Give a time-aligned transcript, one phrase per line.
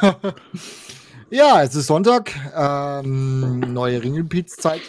[1.30, 4.82] ja, es ist Sonntag, ähm, neue Ringelpiez-Zeit.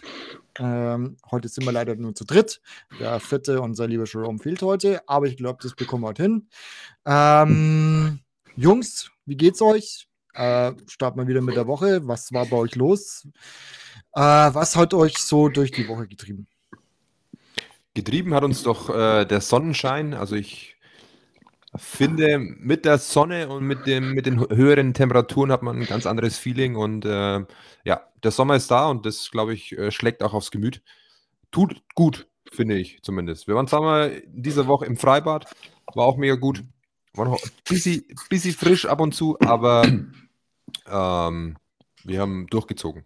[0.58, 2.62] Ähm, heute sind wir leider nur zu dritt.
[3.00, 6.50] Der vierte, unser lieber Jerome, fehlt heute, aber ich glaube, das bekommen wir heute hin.
[7.06, 8.20] Ähm,
[8.56, 10.08] Jungs, wie geht's euch?
[10.34, 12.08] Äh, starten wir wieder mit der Woche.
[12.08, 13.28] Was war bei euch los?
[14.14, 16.48] Äh, was hat euch so durch die Woche getrieben?
[17.94, 20.14] Getrieben hat uns doch äh, der Sonnenschein.
[20.14, 20.71] Also ich
[21.76, 26.06] finde, mit der Sonne und mit, dem, mit den höheren Temperaturen hat man ein ganz
[26.06, 26.76] anderes Feeling.
[26.76, 27.46] Und äh,
[27.86, 30.82] ja, der Sommer ist da und das, glaube ich, äh, schlägt auch aufs Gemüt.
[31.52, 33.48] Tut gut, finde ich zumindest.
[33.48, 35.46] Wir waren zweimal diese Woche im Freibad,
[35.94, 36.64] war auch mega gut.
[37.14, 39.84] War noch ein bisschen, bisschen frisch ab und zu, aber
[40.88, 41.58] ähm,
[42.04, 43.06] wir haben durchgezogen.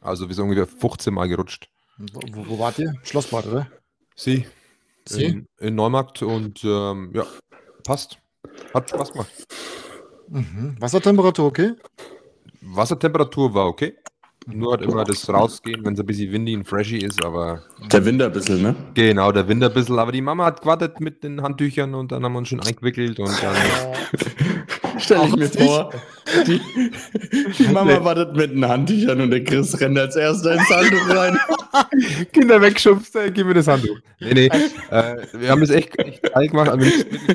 [0.00, 1.68] Also wir sind ungefähr 15 Mal gerutscht.
[1.98, 2.94] Wo, wo wart ihr?
[3.02, 3.70] Schlossbad, oder?
[4.16, 4.46] Sie.
[5.06, 5.24] Sie?
[5.24, 7.26] In, in Neumarkt und ähm, ja,
[7.84, 8.18] passt.
[8.72, 9.30] Hat Spaß gemacht.
[10.28, 10.76] Mhm.
[10.80, 11.72] Wassertemperatur okay?
[12.60, 13.94] Wassertemperatur war okay.
[14.46, 17.62] Nur hat immer das Rausgehen, wenn es ein bisschen windy und freshy ist, aber.
[17.90, 18.74] Der Wind ein bisschen, ne?
[18.92, 19.98] Genau, der Wind ein bisschen.
[19.98, 23.18] Aber die Mama hat gewartet mit den Handtüchern und dann haben wir uns schon eingewickelt
[23.20, 23.56] und dann.
[25.04, 25.92] Stell ich mir vor,
[26.46, 26.60] die,
[27.58, 31.38] die Mama wartet mit den Handtüchern und der Chris rennt als erster ins Handtuch rein.
[32.32, 33.98] Kinder wegschubst, ey, gib mir das Handtuch.
[34.20, 34.50] Nee, nee.
[34.90, 36.70] Äh, wir haben das echt, echt alt gemacht.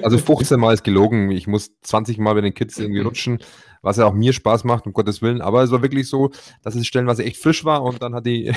[0.01, 1.29] Also 15 Mal ist gelogen.
[1.29, 3.39] Ich muss 20 Mal bei den Kids irgendwie rutschen
[3.81, 5.41] was ja auch mir Spaß macht, um Gottes Willen.
[5.41, 6.31] Aber es war wirklich so,
[6.63, 8.53] dass es stellenweise echt frisch war und dann hat die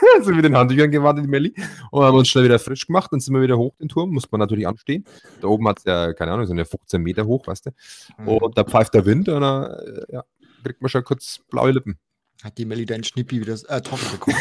[0.22, 1.54] so mit den Handtüchern gewartet, die Melli,
[1.90, 3.12] und haben uns schnell wieder frisch gemacht.
[3.12, 5.04] Dann sind wir wieder hoch den Turm, muss man natürlich anstehen.
[5.40, 7.70] Da oben hat es ja, keine Ahnung, so eine 15 Meter hoch, weißt du.
[8.18, 8.28] Mhm.
[8.28, 10.24] Und da pfeift der Wind und dann äh, ja,
[10.62, 11.98] kriegt man schon kurz blaue Lippen.
[12.42, 14.36] Hat die Melli deinen Schnippi wieder äh, trocken bekommen?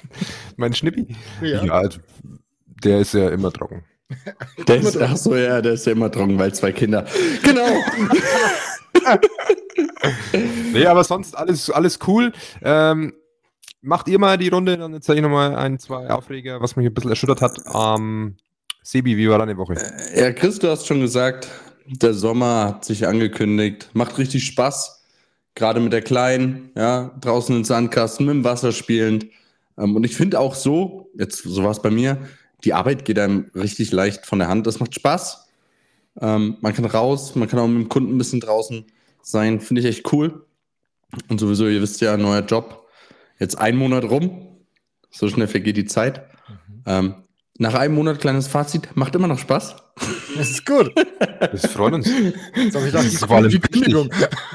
[0.56, 1.14] mein Schnippi?
[1.40, 1.64] Ja.
[1.64, 2.00] ja also,
[2.82, 3.84] der ist ja immer trocken.
[4.68, 7.06] Der ist, ach so, ja, der ist ja immer trocken, weil zwei Kinder.
[7.42, 7.66] Genau.
[10.72, 12.32] nee, aber sonst alles, alles cool.
[12.62, 13.14] Ähm,
[13.86, 16.92] macht ihr mal die Runde, dann zeige ich nochmal ein, zwei Aufreger, was mich ein
[16.92, 17.58] bisschen erschüttert hat.
[17.72, 18.36] Ähm,
[18.82, 19.74] Sebi, wie war deine Woche?
[19.74, 21.48] Äh, ja, Chris, du hast schon gesagt,
[21.86, 23.90] der Sommer hat sich angekündigt.
[23.94, 25.04] Macht richtig Spaß.
[25.54, 29.26] Gerade mit der Kleinen, ja, draußen im Sandkasten, mit dem Wasser spielend.
[29.78, 32.18] Ähm, und ich finde auch so, jetzt so war es bei mir,
[32.64, 34.66] die Arbeit geht einem richtig leicht von der Hand.
[34.66, 35.46] Das macht Spaß.
[36.20, 38.84] Ähm, man kann raus, man kann auch mit dem Kunden ein bisschen draußen
[39.22, 39.60] sein.
[39.60, 40.44] Finde ich echt cool.
[41.28, 42.85] Und sowieso, ihr wisst ja, neuer Job.
[43.38, 44.58] Jetzt ein Monat rum.
[45.10, 46.26] So schnell vergeht die Zeit.
[46.48, 46.82] Mhm.
[46.86, 47.14] Ähm,
[47.58, 49.76] nach einem Monat kleines Fazit, macht immer noch Spaß.
[50.36, 50.92] Das ist gut.
[51.38, 52.08] Das freut uns.
[52.54, 54.10] Jetzt habe ich gedacht, die, die Kündigung.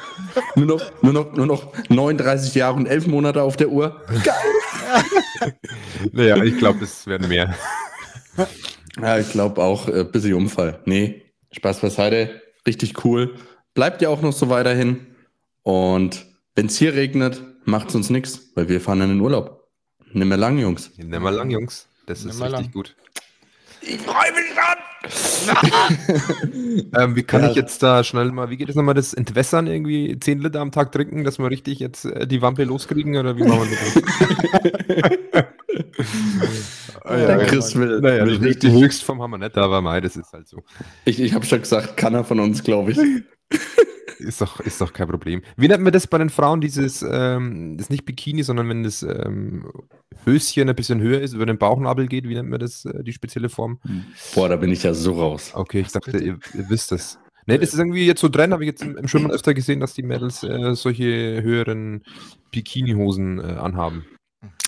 [0.56, 4.02] nur, noch, nur, noch, nur noch 39 Jahre und 11 Monate auf der Uhr.
[4.24, 5.54] Geil!
[6.12, 7.56] naja, ich glaube, es werden mehr.
[9.00, 10.80] Ja, ich glaube auch, äh, bisschen Unfall.
[10.86, 11.22] Nee,
[11.52, 12.42] Spaß beiseite.
[12.66, 13.36] Richtig cool.
[13.74, 15.08] Bleibt ja auch noch so weiterhin.
[15.62, 16.26] Und
[16.56, 19.68] wenn es hier regnet, macht es uns nichts, weil wir fahren in den Urlaub.
[20.14, 20.92] Nimm mal lang, Jungs.
[20.98, 21.88] Nimm mal lang, Jungs.
[22.06, 22.72] Das ist richtig lang.
[22.72, 22.96] gut.
[23.82, 24.78] Ich freue mich schon!
[26.96, 27.50] ähm, wie kann ja.
[27.50, 30.72] ich jetzt da schnell mal, wie geht es nochmal, das Entwässern irgendwie 10 Liter am
[30.72, 35.46] Tag trinken, dass wir richtig jetzt äh, die Wampe loskriegen oder wie machen wir das?
[37.04, 38.72] ah, ja, Der Chris will, naja, will richtig.
[38.72, 40.64] Die Höchstform haben wir nicht, aber mei, das ist halt so.
[41.06, 43.00] Ich, ich habe schon gesagt, kann er von uns, glaube ich.
[44.22, 45.42] Ist doch, ist doch kein Problem.
[45.58, 49.04] Wie nennt man das bei den Frauen, dieses, ähm, das nicht Bikini, sondern wenn das
[49.04, 49.70] ähm,
[50.26, 53.14] Höschen ein bisschen höher ist, über den Bauchnabel geht, wie nennt man das, äh, die
[53.14, 53.80] spezielle Form?
[54.36, 55.52] Boah, da bin ich ja so raus.
[55.54, 57.20] Okay, ich dachte, ihr, ihr wisst das.
[57.48, 59.80] Ne, das ist irgendwie jetzt so drin, habe ich jetzt im, im Schwimmen öfter gesehen,
[59.80, 62.04] dass die Mädels äh, solche höheren
[62.52, 64.06] Bikini-Hosen äh, anhaben.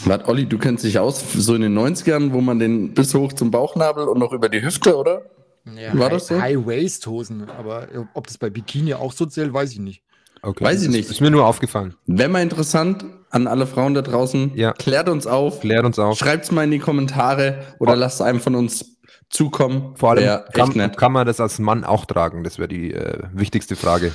[0.05, 3.33] Warte, Olli, du kennst dich aus, so in den 90ern, wo man den bis hoch
[3.33, 5.23] zum Bauchnabel und noch über die Hüfte, oder?
[5.65, 6.41] Ja, War das so?
[6.41, 10.03] High-Waist-Hosen, aber ob das bei Bikini auch so zählt, weiß ich nicht.
[10.41, 10.65] Okay.
[10.65, 11.09] Weiß ich nicht.
[11.09, 11.95] Ist mir nur aufgefallen.
[12.05, 14.51] Wäre mal interessant an alle Frauen da draußen.
[14.55, 14.73] Ja.
[14.73, 15.61] Klärt uns auf.
[15.61, 16.17] Klärt uns auf.
[16.17, 17.95] Schreibt es mal in die Kommentare oder oh.
[17.95, 18.92] lasst einem von uns
[19.33, 19.93] zukommen.
[19.95, 22.43] Vor allem kann, kann, man das als Mann auch tragen?
[22.43, 24.11] Das wäre die äh, wichtigste Frage.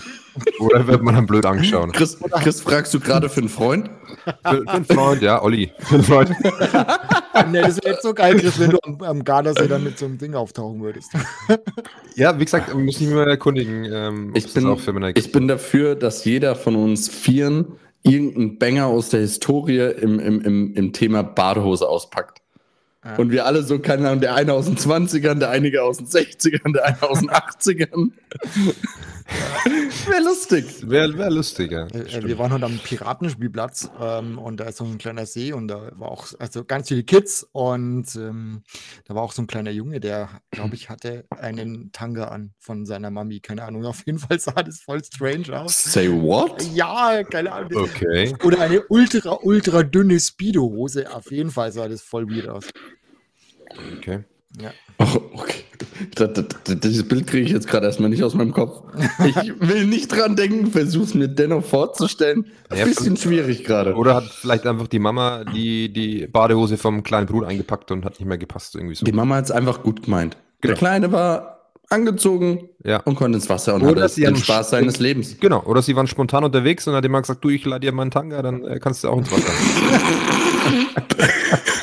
[0.60, 1.92] Oder wird man dann blöd angeschaut?
[1.92, 3.90] Chris, Chris fragst du gerade für einen Freund?
[4.24, 5.72] Für, für, einen Freund, ja, Olli.
[5.80, 6.30] Für einen Freund.
[7.50, 10.06] nee, das wäre jetzt so geil, Chris, wenn du am, am Gardasee dann mit so
[10.06, 11.10] einem Ding auftauchen würdest.
[12.14, 13.84] ja, wie gesagt, muss ich mir mal erkundigen.
[13.92, 14.76] Ähm, ich, bin,
[15.14, 17.72] ich bin dafür, dass jeder von uns Vieren
[18.02, 22.40] irgendeinen Banger aus der Historie im, im, im, im Thema Badehose auspackt.
[23.16, 26.06] Und wir alle so, keine Ahnung, der eine aus den 20ern, der einige aus den
[26.06, 28.10] 60ern, der eine aus den 80ern.
[30.08, 30.88] wäre lustig.
[30.88, 31.86] Wäre wär lustig, ja.
[31.86, 32.28] Äh, Stimmt.
[32.28, 35.90] wir waren heute am Piratenspielplatz ähm, und da ist so ein kleiner See und da
[35.96, 38.62] war auch also ganz viele Kids und ähm,
[39.04, 42.86] da war auch so ein kleiner Junge, der, glaube ich, hatte einen Tanga an von
[42.86, 43.40] seiner Mami.
[43.40, 45.84] Keine Ahnung, auf jeden Fall sah das voll strange aus.
[45.84, 46.62] Say what?
[46.74, 47.82] Ja, keine Ahnung.
[47.82, 48.34] Okay.
[48.44, 51.14] Oder eine ultra, ultra dünne Speedo-Hose.
[51.14, 52.68] Auf jeden Fall sah das voll weird aus.
[53.96, 54.24] okay.
[54.98, 55.54] Oh, okay.
[56.16, 58.82] Das, das, das, dieses Bild kriege ich jetzt gerade erstmal nicht aus meinem Kopf.
[59.24, 62.46] Ich will nicht dran denken, versuch's mir dennoch vorzustellen.
[62.72, 63.94] Ja, Ein bisschen schwierig gerade.
[63.94, 68.18] Oder hat vielleicht einfach die Mama die, die Badehose vom kleinen Bruder eingepackt und hat
[68.18, 69.04] nicht mehr gepasst, irgendwie so.
[69.04, 70.36] Die Mama hat es einfach gut gemeint.
[70.60, 70.72] Genau.
[70.72, 71.54] Der Kleine war
[71.90, 72.98] angezogen Ja.
[73.04, 75.36] und konnte ins Wasser und Oder hatte sie den Spaß sch- seines Lebens.
[75.40, 78.02] Genau, oder sie waren spontan unterwegs und hat jemand gesagt, du, ich lade dir mal
[78.02, 79.52] einen Tanga, dann äh, kannst du auch ins Wasser.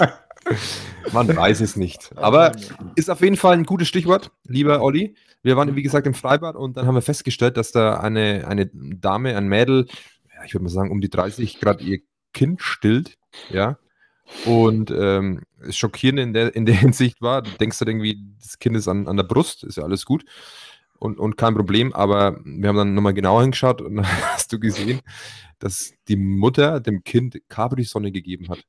[1.12, 2.12] Man weiß es nicht.
[2.16, 2.52] Aber
[2.96, 5.16] ist auf jeden Fall ein gutes Stichwort, lieber Olli.
[5.44, 8.70] Wir waren, wie gesagt, im Freibad und dann haben wir festgestellt, dass da eine, eine
[8.74, 9.88] Dame, ein Mädel,
[10.46, 12.00] ich würde mal sagen, um die 30 gerade ihr
[12.34, 13.18] Kind stillt,
[13.50, 13.78] ja.
[14.46, 18.58] Und ähm, das Schockierende in der, in der Hinsicht war, du denkst halt irgendwie, das
[18.60, 20.26] Kind ist an, an der Brust, ist ja alles gut
[21.00, 24.60] und, und kein Problem, aber wir haben dann nochmal genauer hingeschaut und dann hast du
[24.60, 25.02] gesehen,
[25.60, 28.64] dass die Mutter dem Kind Capri-Sonne gegeben hat.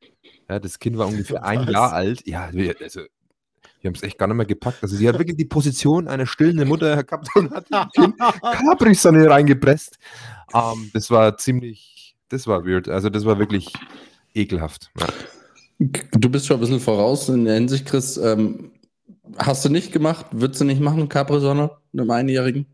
[0.48, 1.72] Ja, das Kind war ungefähr ein Was?
[1.72, 2.26] Jahr alt.
[2.26, 3.00] Ja, wir, also,
[3.80, 4.82] wir haben es echt gar nicht mehr gepackt.
[4.82, 9.98] Also sie hat wirklich die Position einer stillenden Mutter gehabt und hat Kind Capri-Sonne reingepresst.
[10.54, 12.88] Ähm, das war ziemlich, das war weird.
[12.88, 13.72] Also das war wirklich
[14.34, 14.90] ekelhaft.
[14.98, 15.06] Ja.
[15.78, 18.16] Du bist schon ein bisschen voraus in der Hinsicht, Chris.
[18.16, 18.72] Ähm,
[19.36, 20.26] hast du nicht gemacht?
[20.32, 22.66] Würdest du nicht machen, Capri-Sonne, einem Einjährigen?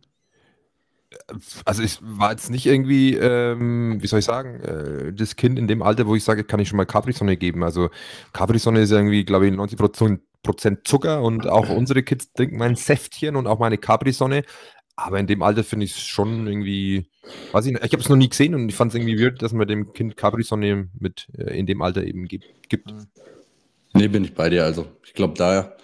[1.64, 5.68] Also ich war jetzt nicht irgendwie, ähm, wie soll ich sagen, äh, das Kind in
[5.68, 7.62] dem Alter, wo ich sage, kann ich schon mal Capri-Sonne geben.
[7.62, 7.90] Also
[8.32, 9.78] Capri-Sonne ist irgendwie, glaube ich, 90
[10.42, 14.44] Prozent Zucker und auch unsere Kids trinken mein Säftchen und auch meine Capri-Sonne.
[14.96, 17.10] Aber in dem Alter finde ich es schon irgendwie,
[17.52, 19.40] weiß ich nicht, ich habe es noch nie gesehen und ich fand es irgendwie weird,
[19.42, 22.46] dass man dem Kind Capri-Sonne mit äh, in dem Alter eben gibt.
[22.68, 22.92] gibt.
[23.94, 24.64] Nee, bin ich bei dir.
[24.64, 25.76] Also, ich glaube, da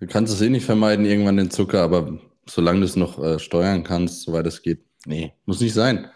[0.00, 3.38] du kannst es eh nicht vermeiden, irgendwann den Zucker, aber solange du es noch äh,
[3.38, 6.10] steuern kannst, soweit es geht, nee, muss nicht sein.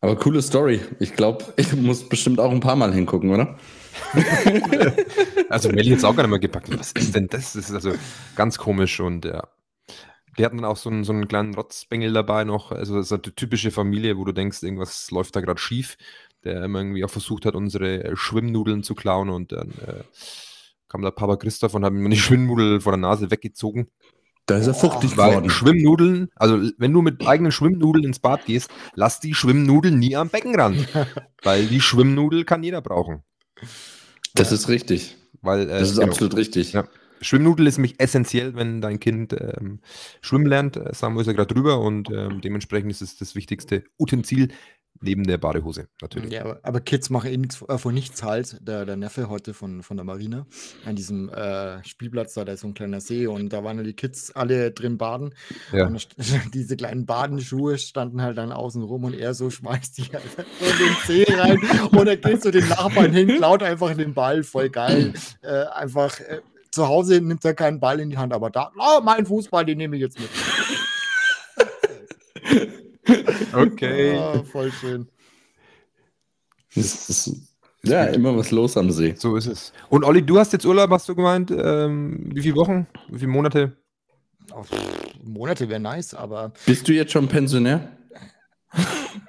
[0.00, 0.80] Aber coole Story.
[0.98, 3.56] Ich glaube, ich muss bestimmt auch ein paar Mal hingucken, oder?
[5.48, 6.78] Also Melli hat es auch gar nicht mehr gepackt.
[6.78, 7.52] Was ist denn das?
[7.52, 7.92] Das ist also
[8.36, 9.48] ganz komisch und ja.
[10.38, 12.72] Die hatten auch so einen, so einen kleinen Rotzbengel dabei noch.
[12.72, 15.98] Also das ist eine typische Familie, wo du denkst, irgendwas läuft da gerade schief.
[16.42, 20.04] Der immer irgendwie auch versucht hat, unsere äh, Schwimmnudeln zu klauen und dann äh,
[20.88, 23.88] kam der Papa Christoph und hat mir die Schwimmnudel vor der Nase weggezogen.
[24.46, 25.50] Da ist er fuchtig Weil geworden.
[25.50, 30.30] Schwimmnudeln, also wenn du mit eigenen Schwimmnudeln ins Bad gehst, lass die Schwimmnudel nie am
[30.30, 30.88] Beckenrand.
[31.42, 33.22] weil die Schwimmnudel kann jeder brauchen.
[34.34, 35.16] Das ist richtig.
[35.42, 36.10] Weil, äh, Das ist genau.
[36.10, 36.72] absolut richtig.
[36.72, 36.84] Ja.
[37.20, 39.80] Schwimmnudel ist nämlich essentiell, wenn dein Kind ähm,
[40.20, 40.76] schwimmen lernt.
[40.76, 44.48] Äh, Samu ist ja gerade drüber und ähm, dementsprechend ist es das wichtigste Utensil
[45.02, 46.32] neben der Badehose natürlich.
[46.32, 48.56] Ja, aber, aber Kids machen eh nichts, äh, von nichts halt.
[48.66, 50.46] Der, der Neffe heute von, von der Marine
[50.84, 53.82] an diesem äh, Spielplatz, da, da ist so ein kleiner See und da waren ja
[53.82, 55.34] die Kids alle drin baden.
[55.72, 55.86] Ja.
[55.86, 56.08] Und
[56.54, 60.66] diese kleinen Badenschuhe standen halt dann außen rum und er so schmeißt die einfach so
[60.66, 61.58] in den See rein
[61.90, 65.12] und er geht zu den Nachbarn hin, klaut einfach den Ball, voll geil.
[65.42, 66.40] Äh, einfach äh,
[66.70, 69.78] zu Hause nimmt er keinen Ball in die Hand, aber da, oh, mein Fußball, den
[69.78, 70.30] nehme ich jetzt mit.
[73.52, 74.16] Okay.
[74.16, 75.08] Ah, voll schön.
[76.74, 77.30] Das ist,
[77.82, 79.14] ja, immer was los am See.
[79.16, 79.72] So ist es.
[79.90, 81.50] Und Olli, du hast jetzt Urlaub, hast du gemeint?
[81.50, 82.86] Ähm, wie viele Wochen?
[83.08, 83.76] Wie viele Monate?
[84.54, 84.64] Oh,
[85.22, 87.88] Monate wäre nice, aber Bist du jetzt schon Pensionär?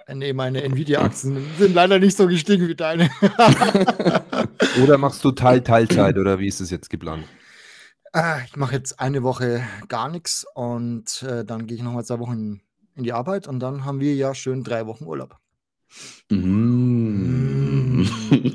[0.08, 3.10] äh, nee, meine Nvidia-Aktien sind leider nicht so gestiegen wie deine.
[4.84, 7.26] Oder machst du Teil Teilzeit oder wie ist es jetzt geplant?
[8.12, 12.20] Ah, ich mache jetzt eine Woche gar nichts und äh, dann gehe ich nochmal zwei
[12.20, 12.62] Wochen
[12.96, 15.38] in die Arbeit und dann haben wir ja schön drei Wochen Urlaub.
[16.30, 18.04] Mm.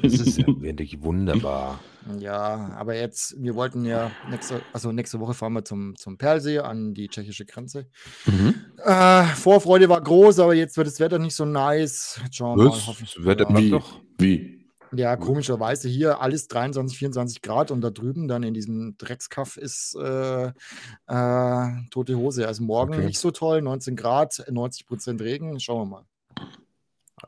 [0.02, 1.80] Das ist ja wirklich wunderbar.
[2.18, 6.59] Ja, aber jetzt, wir wollten ja nächste, also nächste Woche fahren wir zum, zum Perlsee
[6.59, 7.88] an die tschechische Grenze.
[8.26, 8.54] Mhm.
[8.85, 12.21] Äh, Vorfreude war groß, aber jetzt wird das Wetter nicht so nice.
[12.33, 12.71] Schauen wir mal.
[12.71, 13.57] Das Wetter ja.
[13.57, 13.71] Wie?
[13.71, 14.00] doch.
[14.18, 14.58] Wie?
[14.95, 19.95] Ja, komischerweise hier alles 23, 24 Grad und da drüben dann in diesem Dreckskaff ist
[19.97, 20.47] äh,
[21.07, 22.47] äh, tote Hose.
[22.47, 23.04] Also morgen Okay.
[23.07, 25.61] nicht so toll, 19 Grad, 90 Prozent Regen.
[25.61, 26.04] Schauen wir mal.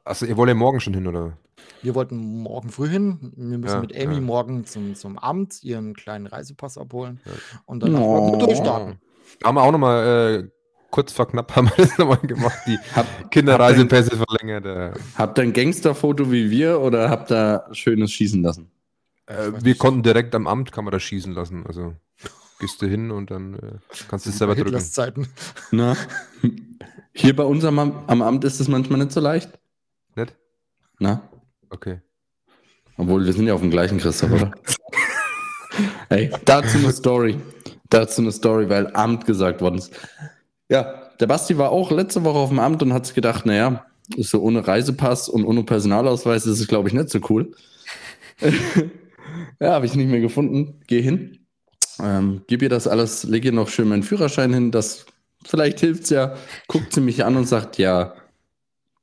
[0.04, 1.36] Also ihr wollt ja morgen schon hin, oder?
[1.82, 3.32] Wir wollten morgen früh hin.
[3.36, 4.20] Wir müssen Ja, mit Amy ja.
[4.20, 7.32] morgen zum, zum Amt ihren kleinen Reisepass abholen Ja.
[7.66, 8.36] und dann Oh.
[8.38, 9.00] durchstarten.
[9.40, 10.48] Da haben wir auch nochmal, äh,
[10.90, 14.66] kurz vor knapp haben wir das nochmal gemacht, die Hab, Kinderreisepässe verlängert.
[14.66, 18.70] Äh, habt ihr ein Gangsterfoto wie wir oder habt ihr schönes schießen lassen?
[19.30, 19.78] äh, wir nicht.
[19.78, 21.64] konnten direkt am Amt Kamera schießen lassen.
[21.66, 21.94] Also
[22.58, 23.78] gehst du hin und dann äh,
[24.08, 24.80] kannst du es selber drücken.
[24.80, 25.28] Zeiten.
[25.70, 25.96] Na?
[27.12, 29.58] Hier bei uns am, am Amt ist es manchmal nicht so leicht.
[30.16, 30.36] Nicht?
[30.98, 31.22] Na?
[31.70, 32.00] Okay.
[32.96, 34.52] Obwohl, wir sind ja auf dem gleichen Christoph, oder?
[36.10, 37.40] hey, dazu eine Story.
[37.88, 39.92] Dazu eine Story, weil Amt gesagt worden ist.
[40.70, 43.84] Ja, der Basti war auch letzte Woche auf dem Amt und hat sich gedacht, naja,
[44.16, 47.52] ist so ohne Reisepass und ohne Personalausweis ist es, glaube ich, nicht so cool.
[49.60, 50.80] ja, habe ich nicht mehr gefunden.
[50.86, 51.38] Geh hin.
[52.02, 55.06] Ähm, gib ihr das alles, leg ihr noch schön meinen Führerschein hin, das
[55.44, 56.34] vielleicht hilft's ja.
[56.68, 58.14] Guckt sie mich an und sagt, ja,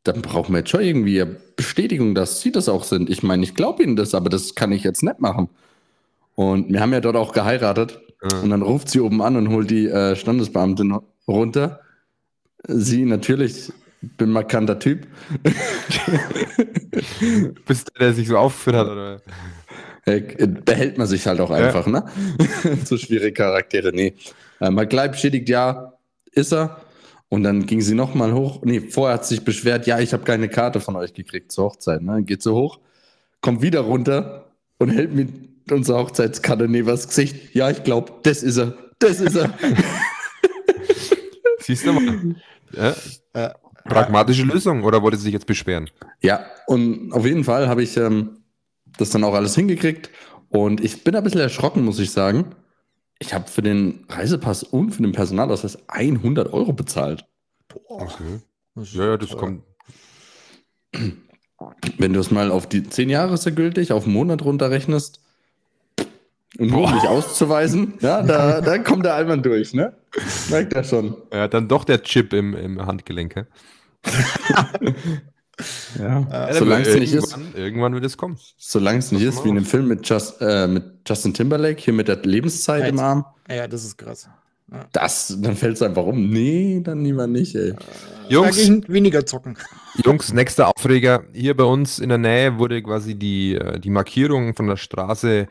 [0.04, 1.26] dann brauchen wir jetzt schon irgendwie
[1.58, 3.10] Bestätigung, dass sie das auch sind.
[3.10, 5.50] Ich meine, ich glaube ihnen das, aber das kann ich jetzt nicht machen.
[6.36, 8.00] Und wir haben ja dort auch geheiratet.
[8.32, 8.40] Ja.
[8.40, 10.98] Und dann ruft sie oben an und holt die äh, Standesbeamtin
[11.28, 11.82] runter.
[12.68, 15.08] Sie natürlich, bin markanter Typ.
[17.66, 19.22] Bist du, der sich so aufgeführt hat, oder?
[20.06, 21.58] Äh, behält man sich halt auch Ja.
[21.58, 22.06] einfach, ne?
[22.86, 24.14] so schwierige Charaktere, nee.
[24.60, 25.94] Hat gleich bestätigt, ja,
[26.32, 26.82] ist er.
[27.30, 28.62] Und dann ging sie nochmal hoch.
[28.64, 31.66] Nee, vorher hat sie sich beschwert, ja, ich habe keine Karte von euch gekriegt zur
[31.66, 32.02] Hochzeit.
[32.02, 32.24] Ne?
[32.24, 32.80] Geht so hoch,
[33.42, 34.46] kommt wieder runter
[34.78, 35.28] und hält mir
[35.70, 37.54] unsere Hochzeitskarte neben das Gesicht.
[37.54, 38.74] Ja, ich glaube, das ist er.
[39.00, 39.54] Das ist er.
[41.68, 42.36] Siehst du mal.
[42.74, 42.94] Ja?
[43.34, 43.54] Äh,
[43.86, 45.90] Pragmatische Lösung, oder wollte sie sich jetzt beschweren?
[46.22, 48.42] ja, und auf jeden Fall habe ich ähm,
[48.98, 50.10] das dann auch alles hingekriegt.
[50.50, 52.56] Und ich bin ein bisschen erschrocken, muss ich sagen.
[53.20, 57.26] Ich habe für den Reisepass und für den Personalausweis 100 Euro bezahlt.
[57.70, 58.42] boah, Okay.
[58.76, 59.64] Ja, ja, das kommt.
[61.98, 65.22] Wenn du es mal auf die 10 Jahre ist ja gültig, auf einen Monat runterrechnest
[66.60, 69.94] und nur um dich auszuweisen, ja, da, da kommt der Alman durch, ne?
[70.50, 71.16] Merkt er schon.
[71.32, 73.36] Ja, dann doch der Chip im, im Handgelenk.
[73.36, 73.44] hä?
[76.00, 76.50] Ja.
[76.50, 78.38] Äh, Solange es nicht ist, irgendwann, wird es kommen.
[78.58, 81.94] solange es nicht ist, wie in dem Film mit, Just, äh, mit Justin Timberlake, hier
[81.96, 82.94] mit der Lebenszeit Halt.
[82.94, 84.30] im Arm, Ja, das ist krass.
[84.92, 86.30] das, dann fällt es einfach um.
[86.30, 87.74] Nee, dann lieber nicht, ey.
[88.30, 89.58] Jungs, Da gehen weniger zocken.
[90.06, 91.24] Jungs, nächster Aufreger.
[91.34, 95.48] Hier bei uns in der Nähe wurde quasi die, äh, die Markierung von der Straße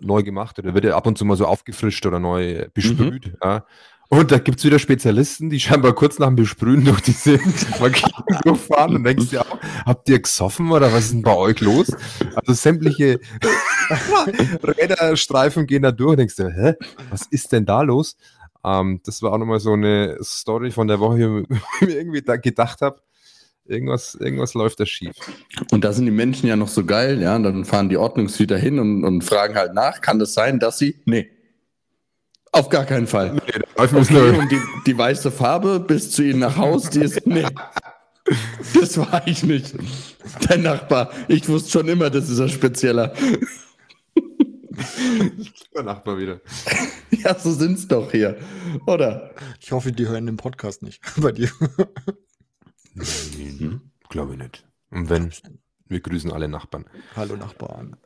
[0.00, 3.32] neu gemacht oder wird ja ab und zu mal so aufgefrischt oder neu besprüht.
[3.40, 3.64] Ja.
[4.08, 7.38] Und da gibt es wieder Spezialisten, die scheinbar kurz nach dem Besprühen durch diese
[7.80, 11.60] Markierung durchfahren und denkst dir auch, habt ihr gesoffen oder was ist denn bei euch
[11.60, 11.90] los?
[12.34, 13.18] Also sämtliche
[14.62, 16.74] Räderstreifen gehen da durch und denkst dir, hä,
[17.10, 18.16] was ist denn da los?
[18.64, 22.22] Ähm, das war auch nochmal so eine Story von der Woche, wo ich mir irgendwie
[22.22, 23.00] da gedacht habe,
[23.64, 25.16] irgendwas, irgendwas läuft da schief.
[25.70, 28.58] Und da sind die Menschen ja noch so geil, ja, und dann fahren die Ordnungshüter
[28.58, 31.00] hin und, und fragen halt nach, kann das sein, dass sie?
[31.04, 31.30] Nee.
[32.54, 33.34] Auf gar keinen Fall.
[33.34, 36.56] Nee, der Teufel ist Okay, nur- und die, die weiße Farbe bis zu ihnen nach
[36.56, 37.26] Haus, die ist.
[37.26, 37.44] Nee.
[38.80, 39.74] Das war ich nicht.
[40.48, 41.10] Der Nachbar.
[41.28, 43.12] Ich wusste schon immer, das ist ein spezieller.
[45.74, 46.40] der Nachbar wieder.
[47.10, 48.38] Ja, so sind's doch hier.
[48.86, 49.34] Oder?
[49.60, 51.50] Ich hoffe, die hören den Podcast nicht bei dir.
[52.94, 54.64] Nein, glaube ich nicht.
[54.90, 55.30] Und wenn,
[55.88, 56.84] wir grüßen alle Nachbarn.
[57.16, 57.96] Hallo Nachbarn.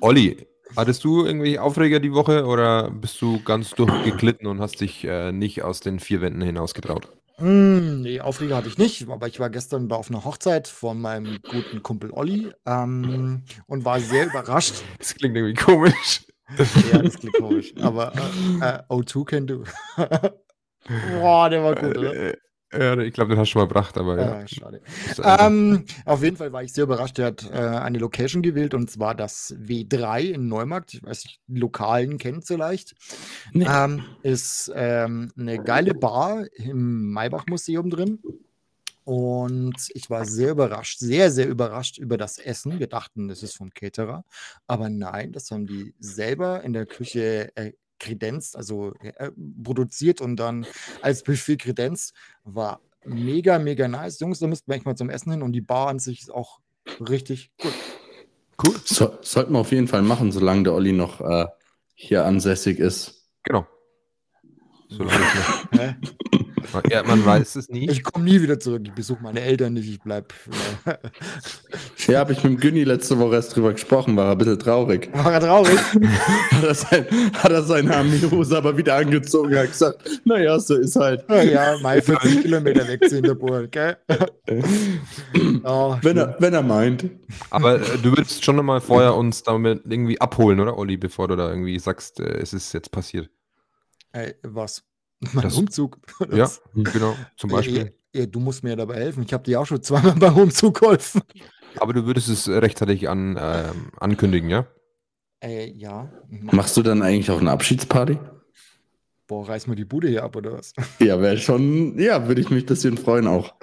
[0.00, 0.46] Olli,
[0.76, 5.32] hattest du irgendwelche Aufreger die Woche oder bist du ganz durchgeglitten und hast dich äh,
[5.32, 7.08] nicht aus den vier Wänden hinausgetraut?
[7.38, 11.38] Mm, nee, Aufreger hatte ich nicht, aber ich war gestern auf einer Hochzeit von meinem
[11.42, 14.74] guten Kumpel Olli ähm, und war sehr überrascht.
[14.98, 16.26] Das klingt irgendwie komisch.
[16.92, 17.74] Ja, das klingt komisch.
[17.80, 19.64] Aber äh, äh, O2 can do.
[21.18, 22.34] Boah, der war gut, oder?
[22.78, 24.32] Ja, ich glaube, den hast du schon mal gebracht, aber ja.
[24.32, 24.80] Ah, schade.
[25.22, 27.18] Ähm, auf jeden Fall war ich sehr überrascht.
[27.18, 30.94] Er hat äh, eine Location gewählt und zwar das W3 in Neumarkt.
[30.94, 32.94] Ich weiß nicht, die Lokalen kennen es vielleicht.
[33.52, 33.66] Nee.
[33.68, 38.20] Ähm, ist ähm, eine geile Bar im Maybach-Museum drin.
[39.04, 42.78] Und ich war sehr überrascht, sehr, sehr überrascht über das Essen.
[42.78, 44.24] Wir dachten, das ist vom Caterer.
[44.66, 49.30] Aber nein, das haben die selber in der Küche äh, kredenzt, also äh,
[49.62, 50.66] produziert und dann
[51.02, 52.14] als Buffet kredenzt.
[52.44, 54.20] War mega, mega nice.
[54.20, 56.30] Jungs, da müssten wir echt mal zum Essen hin und die Bar an sich ist
[56.32, 56.60] auch
[57.00, 57.72] richtig gut.
[58.64, 58.74] cool.
[58.84, 61.46] So, sollten wir auf jeden Fall machen, solange der Olli noch äh,
[61.94, 63.28] hier ansässig ist.
[63.42, 63.66] Genau.
[64.88, 65.24] Solange
[65.72, 65.96] Hä?
[66.00, 66.43] noch,
[66.90, 67.88] ja, man weiß es nie.
[67.90, 68.82] Ich komme nie wieder zurück.
[68.84, 69.88] Ich besuche meine Eltern nicht.
[69.88, 70.32] Ich bleib.
[70.84, 70.96] Äh,
[72.08, 75.08] Ja, habe ich mit dem Günni letzte Woche erst drüber gesprochen, war ein bisschen traurig.
[75.14, 75.78] war er traurig.
[76.50, 80.96] Hat er, sein, hat er seine Army-Hose aber wieder angezogen, hat gesagt, naja, so ist
[80.96, 81.24] halt.
[81.28, 83.96] ja, mal 40 Kilometer weg zu Hinterburg, gell?
[85.64, 87.04] oh, Wenn er, wenn er meint.
[87.50, 91.36] Aber äh, du würdest schon nochmal vorher uns damit irgendwie abholen, oder, Olli, bevor du
[91.36, 93.28] da irgendwie sagst, äh, es ist jetzt passiert.
[94.12, 94.82] Ey, was?
[95.32, 95.98] Mein Das- Umzug?
[96.32, 97.94] Ja, genau, zum Ja, Beispiel.
[98.14, 99.24] ja, du musst mir dabei helfen.
[99.26, 101.22] Ich habe dir auch schon zweimal beim Umzug geholfen.
[101.78, 104.66] Aber du würdest es rechtzeitig an, ähm, ankündigen, ja?
[105.42, 106.08] Äh, ja.
[106.30, 108.18] Machst du dann eigentlich auch eine Abschiedsparty?
[109.26, 110.72] Boah, reiß mal die Bude hier ab, oder was?
[111.00, 113.54] Ja, wäre schon, ja, würde ich mich ein bisschen freuen auch.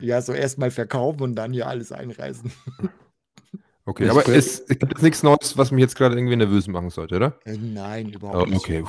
[0.00, 2.50] Ja, so erstmal verkaufen und dann hier alles einreißen.
[3.84, 6.90] Okay, Ich aber es gibt jetzt nichts Neues, was mich jetzt gerade irgendwie nervös machen
[6.90, 7.38] sollte, oder?
[7.44, 8.60] Äh, Nein, Oh, überhaupt nicht.
[8.60, 8.84] okay.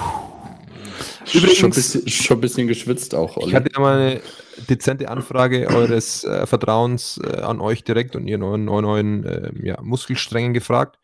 [1.33, 3.51] Übrigens, schon ein bisschen, schon ein bisschen geschwitzt auch, Ich Olli.
[3.53, 4.21] hatte ja mal eine
[4.69, 9.51] dezente Anfrage eures äh, Vertrauens äh, an euch direkt und ihren neuen, neuen, neuen äh,
[9.63, 10.99] ja, Muskelsträngen gefragt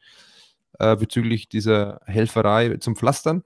[0.80, 3.44] äh, bezüglich dieser Helferei zum Pflastern.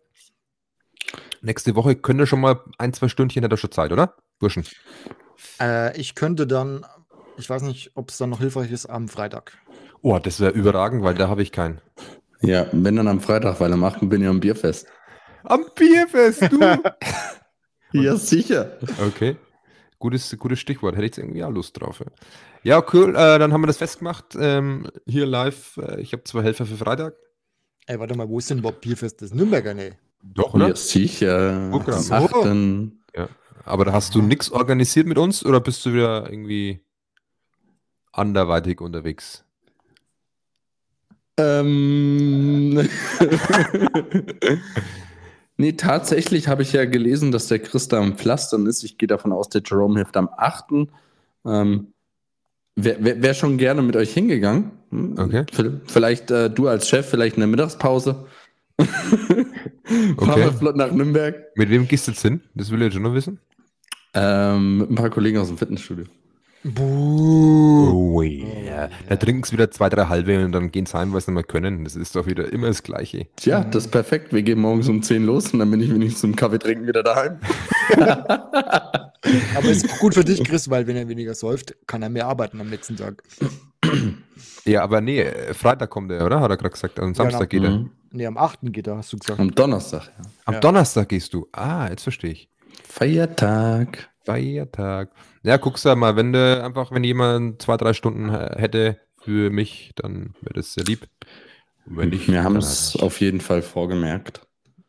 [1.42, 4.16] Nächste Woche könnt ihr schon mal ein, zwei Stündchen, hat er schon Zeit, oder?
[4.40, 4.64] Burschen.
[5.60, 6.86] Äh, ich könnte dann,
[7.38, 9.58] ich weiß nicht, ob es dann noch hilfreich ist, am Freitag.
[10.02, 11.82] Oh, das wäre überragend, weil da habe ich keinen.
[12.42, 14.10] Ja, wenn dann am Freitag, weil am 8.
[14.10, 14.88] bin ich am Bierfest.
[15.44, 16.60] Am Bierfest, du!
[17.94, 18.78] Ja, sicher.
[19.06, 19.36] okay.
[20.00, 20.96] Gutes, gutes Stichwort.
[20.96, 22.00] Hätte ich jetzt irgendwie auch Lust drauf.
[22.00, 22.06] Ja,
[22.64, 23.10] ja cool.
[23.10, 24.36] Äh, dann haben wir das festgemacht.
[24.40, 25.78] Ähm, hier live.
[25.78, 27.16] Äh, ich habe zwei Helfer für Freitag.
[27.88, 29.22] Ey, warte mal, wo ist denn überhaupt Bierfest?
[29.22, 29.98] Das Nürnberger, ne?
[30.24, 30.70] Doch, oder?
[30.70, 31.70] Ja, sicher.
[31.72, 31.96] Guck mal.
[31.96, 33.30] Am 8.
[33.66, 36.84] Aber da hast du nichts organisiert mit uns oder bist du wieder irgendwie
[38.12, 39.44] anderweitig unterwegs?
[41.38, 42.80] Ähm.
[45.62, 48.84] nee, tatsächlich habe ich ja gelesen, dass der Chris da am Pflastern ist.
[48.84, 50.90] Ich gehe davon aus, der Jerome hilft am 8.
[51.46, 51.88] Ähm,
[52.76, 54.72] Wäre wär, wär schon gerne mit euch hingegangen.
[54.92, 55.46] Hm, Okay.
[55.86, 58.26] Vielleicht äh, du als Chef, vielleicht in der Mittagspause.
[58.80, 61.36] Fahren wir flott nach Nürnberg.
[61.56, 62.42] Mit wem gehst du jetzt hin?
[62.56, 63.40] Das will ich schon noch wissen.
[64.14, 66.06] Ähm, mit ein paar Kollegen aus dem Fitnessstudio.
[66.64, 67.90] Buh.
[68.16, 68.90] Oh yeah.
[69.10, 71.36] Da trinken sie wieder zwei, drei halbe und dann gehen sie heim, weil sie nicht
[71.36, 71.84] mehr können.
[71.84, 73.28] Das ist doch wieder immer das Gleiche.
[73.36, 74.32] Tja, das ist perfekt.
[74.32, 77.02] Wir gehen morgens um 10 los und dann bin ich wenigstens zum Kaffee trinken wieder
[77.04, 77.40] daheim.
[79.56, 82.60] Aber ist gut für dich, Chris, weil wenn er weniger säuft, kann er mehr arbeiten
[82.62, 83.24] am nächsten Tag.
[84.66, 86.40] Ja, aber nee, Freitag kommt er, oder?
[86.40, 87.00] Hat er gerade gesagt.
[87.00, 87.72] Am Samstag geht er.
[87.72, 87.92] Mhm.
[88.12, 88.60] Ne, am 8.
[88.64, 89.40] geht er, hast du gesagt.
[89.40, 90.24] Am Donnerstag, ja.
[90.46, 90.60] Am Ja.
[90.60, 91.48] Donnerstag gehst du.
[91.52, 92.50] Ah, jetzt verstehe ich.
[92.88, 94.10] Feiertag.
[94.26, 95.12] Feiertag.
[95.44, 99.92] Ja, guckst du mal, wenn du einfach, wenn jemand zwei, drei Stunden hätte für mich,
[99.96, 101.08] dann wäre das sehr lieb.
[101.86, 104.42] Nicht, Wir haben es halt auf jeden Fall vorgemerkt.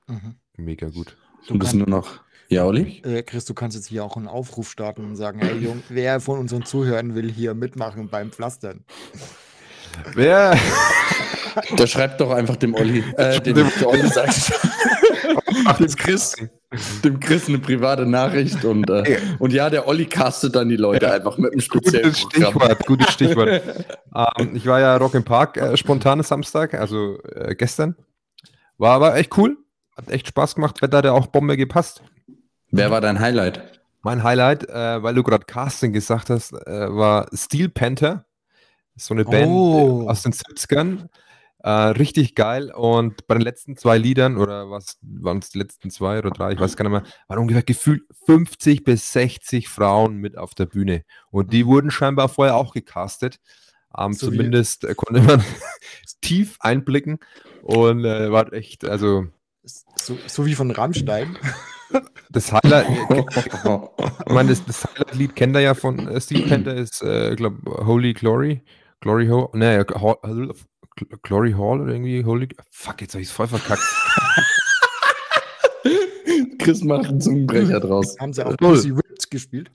[0.06, 0.36] Mhm.
[0.56, 1.16] mega gut.
[1.48, 2.20] Du bist nur noch.
[2.48, 3.00] Ja, Olli?
[3.04, 6.20] äh, Chris, du kannst jetzt hier auch einen Aufruf starten und sagen, hey Jung, wer
[6.20, 8.84] von unseren Zuhörern will hier mitmachen beim Pflastern?
[10.14, 10.58] Wer?
[11.78, 14.52] Der schreibt doch einfach dem Olli, äh, dem, dem Olli sagt,
[15.80, 16.36] dem Chris,
[17.04, 21.12] dem Chris eine private Nachricht und, äh, und ja, der Olli castet dann die Leute
[21.12, 22.52] einfach mit einem speziellen Gutes Programm.
[22.52, 23.62] Stichwort, gutes Stichwort.
[24.38, 27.96] ähm, ich war ja Rock im Park äh, spontanes Samstag, also äh, gestern.
[28.78, 29.56] War aber echt cool.
[29.96, 30.80] Hat echt Spaß gemacht.
[30.82, 32.02] Wetter hat ja auch Bombe gepasst.
[32.70, 33.80] Wer war dein Highlight?
[34.02, 38.24] Mein Highlight, äh, weil du gerade Casting gesagt hast, äh, war Steel Panther.
[38.96, 40.08] So eine Band Oh.
[40.08, 41.08] aus den 70ern.
[41.64, 42.72] Äh, richtig geil.
[42.74, 46.52] Und bei den letzten zwei Liedern, oder was waren es die letzten zwei oder drei,
[46.52, 50.66] ich weiß gar nicht mehr, waren ungefähr gefühlt 50 bis 60 Frauen mit auf der
[50.66, 51.04] Bühne.
[51.30, 53.38] Und die wurden scheinbar vorher auch gecastet.
[53.96, 55.44] Ähm, So wie- zumindest äh, konnte man
[56.20, 57.18] tief einblicken.
[57.62, 59.26] Und äh, war echt, also
[59.64, 61.38] So, so wie von Rammstein.
[62.30, 67.02] das Highlight, Ich meine, das, das Highlight-Lied kennt er ja von äh, Steel Panther, ist,
[67.02, 68.62] äh, glaube Holy Glory.
[69.00, 69.48] Glory Hall.
[69.52, 69.84] Ne,
[71.22, 72.48] Glory Hall oder irgendwie Holy.
[72.70, 73.82] Fuck, jetzt habe ich es voll verkackt.
[76.58, 78.16] Chris macht einen Zungenbrecher draus.
[78.20, 78.74] Haben sie auch Null.
[78.74, 79.70] Pussy Ripped gespielt.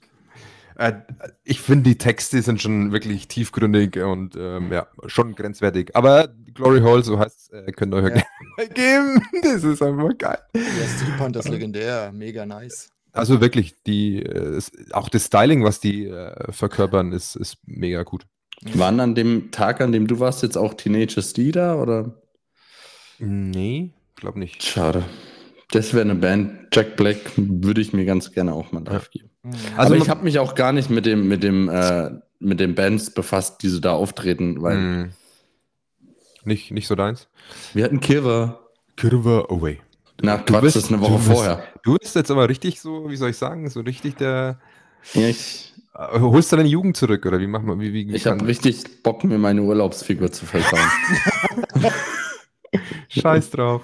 [0.76, 0.94] äh,
[1.44, 5.96] ich finde, die Texte sind schon wirklich tiefgründig und ähm, ja, schon grenzwertig.
[5.96, 8.24] Aber Glory Hall, so heißt äh, könnt ihr euch Ja.
[8.60, 8.66] ja.
[8.68, 9.22] geben.
[9.44, 10.40] Das ist einfach geil.
[10.54, 12.90] Der Steel Panther ist legendär, mega nice.
[13.12, 18.04] Also wirklich, die, äh, es- auch das Styling, was die äh, verkörpern, ist, ist mega
[18.04, 18.26] gut.
[18.74, 21.76] Waren an dem Tag, an dem du warst, jetzt auch Teenagers die da?
[21.76, 22.14] Oder?
[23.20, 24.64] Nee, glaube nicht.
[24.64, 25.04] Schade.
[25.72, 26.68] Das wäre eine Band.
[26.74, 29.30] Jack Black würde ich mir ganz gerne auch mal live geben.
[29.44, 29.52] Mhm.
[29.76, 32.74] Also Aber ich habe mich auch gar nicht mit dem, mit dem, äh, mit den
[32.76, 35.10] Bands befasst, die so da auftreten, weil Hm.
[36.46, 37.28] Nicht, nicht so deins?
[37.74, 38.60] wir hatten Kirwa.
[38.96, 39.80] Curve away.
[40.22, 41.64] Na, Du Quatsch, bist- das eine Woche bist- vorher.
[41.84, 44.60] Du bist jetzt aber richtig so, wie soll ich sagen, so richtig der.
[45.14, 47.80] Ja, ich holst du deine Jugend zurück oder wie machen wir?
[47.80, 50.80] Wie, wie, wie ich habe richtig Bock, mir meine Urlaubsfigur zu versauen.
[53.10, 53.82] Scheiß drauf.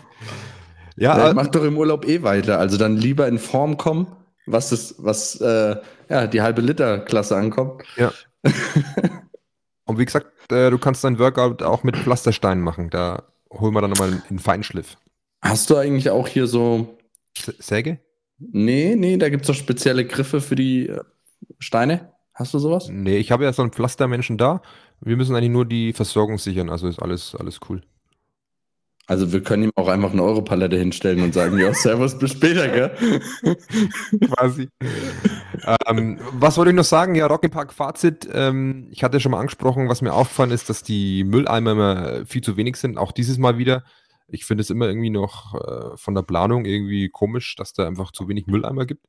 [0.96, 2.60] Ja, ja, äh, mach doch im Urlaub eh weiter.
[2.60, 4.08] Also dann lieber in Form kommen,
[4.46, 5.76] was das, was äh,
[6.10, 7.84] ja, die halbe Liter-Klasse ankommt.
[9.86, 12.90] und wie gesagt, äh, du kannst dein Workout auch mit Pflastersteinen machen.
[12.90, 14.98] Da holen wir dann nochmal einen Feinschliff.
[15.42, 16.98] Hast du eigentlich auch hier so.
[17.36, 18.00] Säge?
[18.38, 21.02] Nee, nee, da gibt es doch spezielle Griffe für die äh,
[21.60, 22.12] Steine.
[22.34, 22.90] Hast du sowas?
[22.90, 24.62] Nee, ich habe ja so einen Pflastermenschen da.
[25.02, 27.82] Wir müssen eigentlich nur die Versorgung sichern, also ist alles, alles cool.
[29.06, 32.70] Also wir können ihm auch einfach eine Europalette hinstellen und sagen, ja, servus, bis später,
[32.70, 33.22] gell?
[34.34, 34.70] quasi.
[35.88, 37.14] ähm, was wollte ich noch sagen?
[37.14, 38.30] Ja, Rock im Park Fazit.
[38.32, 42.42] Ähm, ich hatte schon mal angesprochen, was mir aufgefallen ist, dass die Mülleimer immer viel
[42.42, 42.98] zu wenig sind.
[42.98, 43.84] Auch dieses Mal wieder.
[44.30, 48.14] Ich finde es immer irgendwie noch äh, von der Planung irgendwie komisch, dass da einfach
[48.14, 49.06] zu wenig Mülleimer gibt.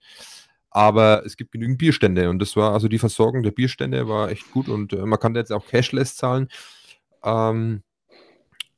[0.74, 4.50] Aber es gibt genügend Bierstände und das war also die Versorgung der Bierstände war echt
[4.50, 6.48] gut und äh, man kann jetzt auch Cashless zahlen.
[7.22, 7.84] Ähm,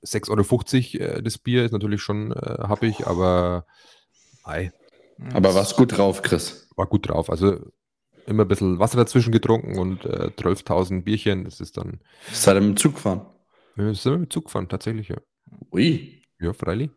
[0.05, 2.37] 6,50 Euro äh, das Bier ist natürlich schon äh,
[2.69, 3.67] happig, aber
[4.45, 4.73] ei,
[5.33, 6.69] Aber warst gut drauf, Chris.
[6.77, 7.31] war gut drauf.
[7.31, 7.61] Also
[8.27, 11.45] immer ein bisschen Wasser dazwischen getrunken und äh, 12.000 Bierchen.
[11.45, 13.27] Das ist dann, Seid ihr mit dem Zug gefahren?
[13.75, 15.17] wir sind wir mit Zug gefahren, tatsächlich, ja.
[15.73, 16.23] Ui.
[16.41, 16.91] Ja, freilich.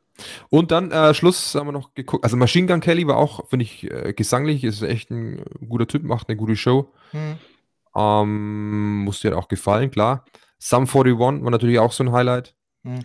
[0.50, 2.24] Und dann äh, Schluss haben wir noch geguckt.
[2.24, 6.04] Also Machine Gun Kelly war auch, finde ich, äh, gesanglich, ist echt ein guter Typ,
[6.04, 6.92] macht eine gute Show.
[7.12, 7.36] Hm.
[7.96, 10.26] Ähm, muss dir auch gefallen, klar.
[10.58, 12.54] Sum 41 war natürlich auch so ein Highlight.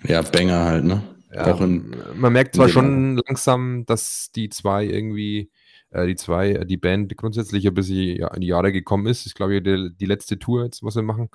[0.07, 1.03] Ja, Banger halt, ne?
[1.33, 5.51] Ja, Auch in, man merkt zwar schon langsam, dass die zwei irgendwie,
[5.91, 9.27] äh, die zwei, äh, die Band grundsätzlich ein bisschen ja, in die Jahre gekommen ist.
[9.27, 11.31] Ich glaube, die, die letzte Tour jetzt, was wir machen,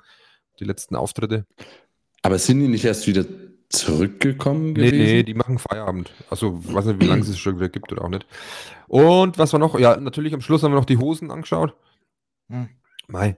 [0.58, 1.46] die letzten Auftritte.
[2.22, 3.24] aber sind die nicht erst wieder
[3.70, 4.92] zurückgekommen Nee, gewesen?
[4.92, 6.12] nee, die machen Feierabend.
[6.30, 8.26] Also, weiß nicht, wie lange es es schon wieder gibt oder auch nicht.
[8.88, 9.78] Und was war noch?
[9.78, 11.74] Ja, natürlich am Schluss haben wir noch die Hosen angeschaut.
[12.50, 12.68] Hm.
[13.08, 13.36] Mei,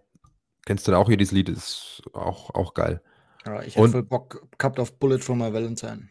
[0.66, 1.48] kennst du da auch jedes Lied?
[1.48, 3.02] Ist auch, auch geil.
[3.46, 6.08] Ja, ich hätte voll Bock gehabt auf Bullet for my Valentine.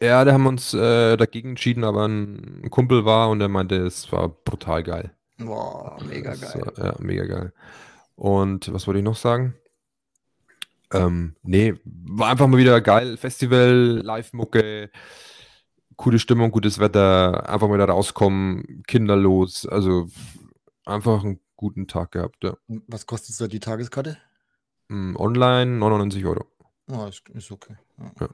[0.00, 3.48] Ja, da haben wir uns äh, dagegen entschieden, aber ein, ein Kumpel war und der
[3.48, 5.14] meinte, es war brutal geil.
[5.38, 6.62] Boah, mega Das geil.
[6.76, 7.52] war, ja, mega geil.
[8.16, 9.54] Und was wollte ich noch sagen?
[10.92, 13.16] Ähm, nee, war einfach mal wieder geil.
[13.16, 14.90] Festival, Live-Mucke,
[15.96, 19.66] coole Stimmung, gutes Wetter, einfach mal da rauskommen, kinderlos.
[19.66, 20.08] Also
[20.84, 22.44] einfach einen guten Tag gehabt.
[22.44, 22.56] Ja.
[22.88, 24.18] Was kostet da die Tageskarte?
[24.88, 26.44] Mm, Online 99 Euro.
[26.90, 27.76] Oh, ist, ist okay.
[28.20, 28.28] Ja.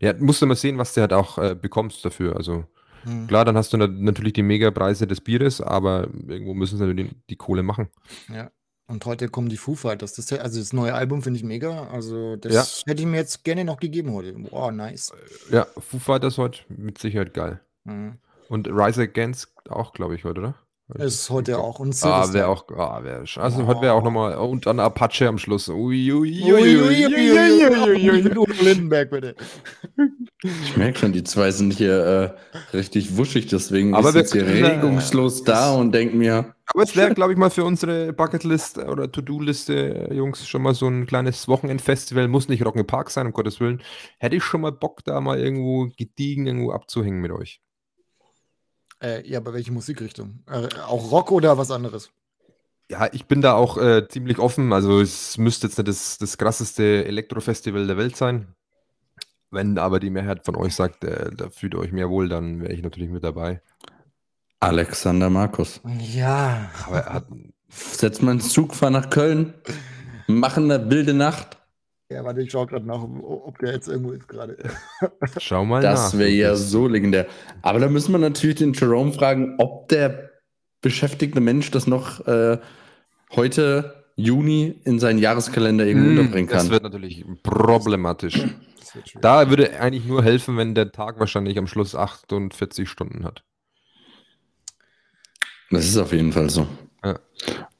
[0.00, 2.36] Ja, musst du mal sehen, was du halt auch äh, bekommst dafür.
[2.36, 2.64] Also
[3.04, 3.26] Hm.
[3.26, 7.10] klar, dann hast du na natürlich die Megapreise des Bieres, aber irgendwo müssen sie die,
[7.28, 7.88] die Kohle machen.
[8.28, 8.50] Ja.
[8.86, 10.12] Und heute kommen die Foo Fighters.
[10.14, 11.88] Das, also das neue Album finde ich mega.
[11.88, 12.62] Also das Ja.
[12.92, 14.32] hätte ich mir jetzt gerne noch gegeben heute.
[14.34, 15.12] Boah, nice.
[15.50, 17.60] Ja, Foo Fighters heute mit Sicherheit geil.
[17.84, 18.18] Mhm.
[18.48, 20.54] Und Rise Against auch, glaube ich, heute, oder?
[20.98, 21.78] Ist heute auch.
[21.80, 23.66] Und Ah, wäre auch, ah, wär, also Oh.
[23.66, 25.68] heute wäre auch nochmal, und dann Apache am Schluss.
[28.62, 29.34] Lindenberg, bitte.
[30.42, 32.36] Ich merke schon, die zwei sind hier
[32.72, 36.82] äh, richtig wuschig, deswegen Aber ist wir jetzt hier regungslos da und denken mir, Aber
[36.82, 41.06] es wäre, glaube ich, mal für unsere Bucketlist oder To-Do-Liste, Jungs, schon mal so ein
[41.06, 42.28] kleines Wochenendfestival.
[42.28, 43.82] Muss nicht Rock im Park sein, um Gottes Willen.
[44.18, 47.62] Hätte ich schon mal Bock, da mal irgendwo gediegen irgendwo abzuhängen mit euch.
[49.02, 50.42] Äh, ja, aber welche Musikrichtung?
[50.46, 52.10] Äh, auch Rock oder was anderes?
[52.90, 54.72] Ja, ich bin da auch äh, ziemlich offen.
[54.72, 58.54] Also es müsste jetzt nicht das, das krasseste Elektrofestival der Welt sein.
[59.50, 62.60] Wenn aber die Mehrheit von euch sagt, äh, da fühlt ihr euch mehr wohl, dann
[62.60, 63.62] wäre ich natürlich mit dabei.
[64.60, 65.80] Alexander Markus.
[65.98, 66.70] Ja.
[66.86, 67.26] Aber er hat,
[67.68, 69.54] Setz mal ins Zug, fahr nach Köln,
[70.26, 71.58] machen eine wilde Nacht.
[72.10, 74.56] Ja, warte, ich schaue gerade nach, ob der jetzt irgendwo ist gerade.
[75.38, 75.90] schau mal nach.
[75.92, 77.26] Das wäre ja so legendär.
[77.62, 80.30] Aber da müssen wir natürlich den Jerome fragen, ob der
[80.82, 82.58] beschäftigte Mensch das noch äh,
[83.34, 86.70] heute, Juni, in seinen Jahreskalender irgendwo Hm, unterbringen das kann.
[86.70, 88.34] wird natürlich problematisch.
[88.78, 89.12] Das wird.
[89.20, 93.42] Da würde eigentlich nur helfen, wenn der Tag wahrscheinlich am Schluss 48 Stunden hat.
[95.70, 96.66] Das ist auf jeden Fall so.
[97.02, 97.18] Ja.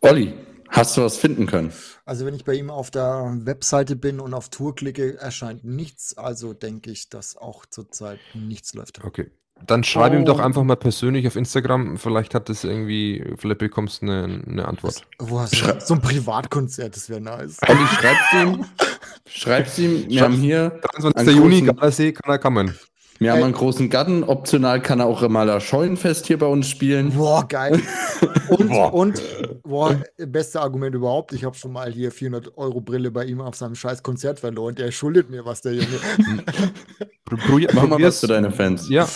[0.00, 0.32] Olli,
[0.74, 1.72] hast du was finden können?
[2.04, 6.16] Also wenn ich bei ihm auf der Webseite bin und auf Tour klicke, erscheint nichts.
[6.18, 9.02] Also denke ich, dass auch zurzeit nichts läuft.
[9.04, 9.30] Okay.
[9.66, 10.42] Dann schreib ihm doch Oh.
[10.42, 11.96] einfach mal persönlich auf Instagram.
[11.96, 15.06] Vielleicht hat das irgendwie, vielleicht bekommst du eine, eine Antwort.
[15.20, 16.94] Wo hast du so ein Privatkonzert?
[16.96, 17.58] Das wäre nice.
[17.66, 18.64] Olli, schreib's ihm.
[19.26, 20.08] Schreib's ihm.
[20.08, 21.16] Wir Schreib's- haben hier 23.
[21.28, 22.76] Einen Juni, Gardasee, kann er kommen.
[23.20, 23.44] Wir haben Ey.
[23.44, 24.24] einen großen Garten.
[24.24, 27.12] Optional kann er auch immer das Scheunenfest hier bei uns spielen.
[27.12, 27.80] Boah, geil.
[28.48, 28.92] Und, Boah.
[28.92, 29.22] und
[29.62, 31.32] boah, beste Argument überhaupt.
[31.32, 34.74] Ich habe schon mal hier 400 Euro Brille bei ihm auf seinem scheiß Konzert verloren.
[34.74, 35.86] Der schuldet mir was, der Junge.
[37.24, 38.88] Probier- Mach mal was für deine Fans.
[38.88, 39.08] Ja,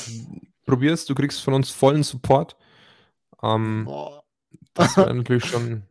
[0.65, 1.05] probier's.
[1.05, 2.57] Du kriegst von uns vollen Support.
[3.43, 4.23] Ähm, Boah,
[4.75, 5.83] das wäre natürlich schon.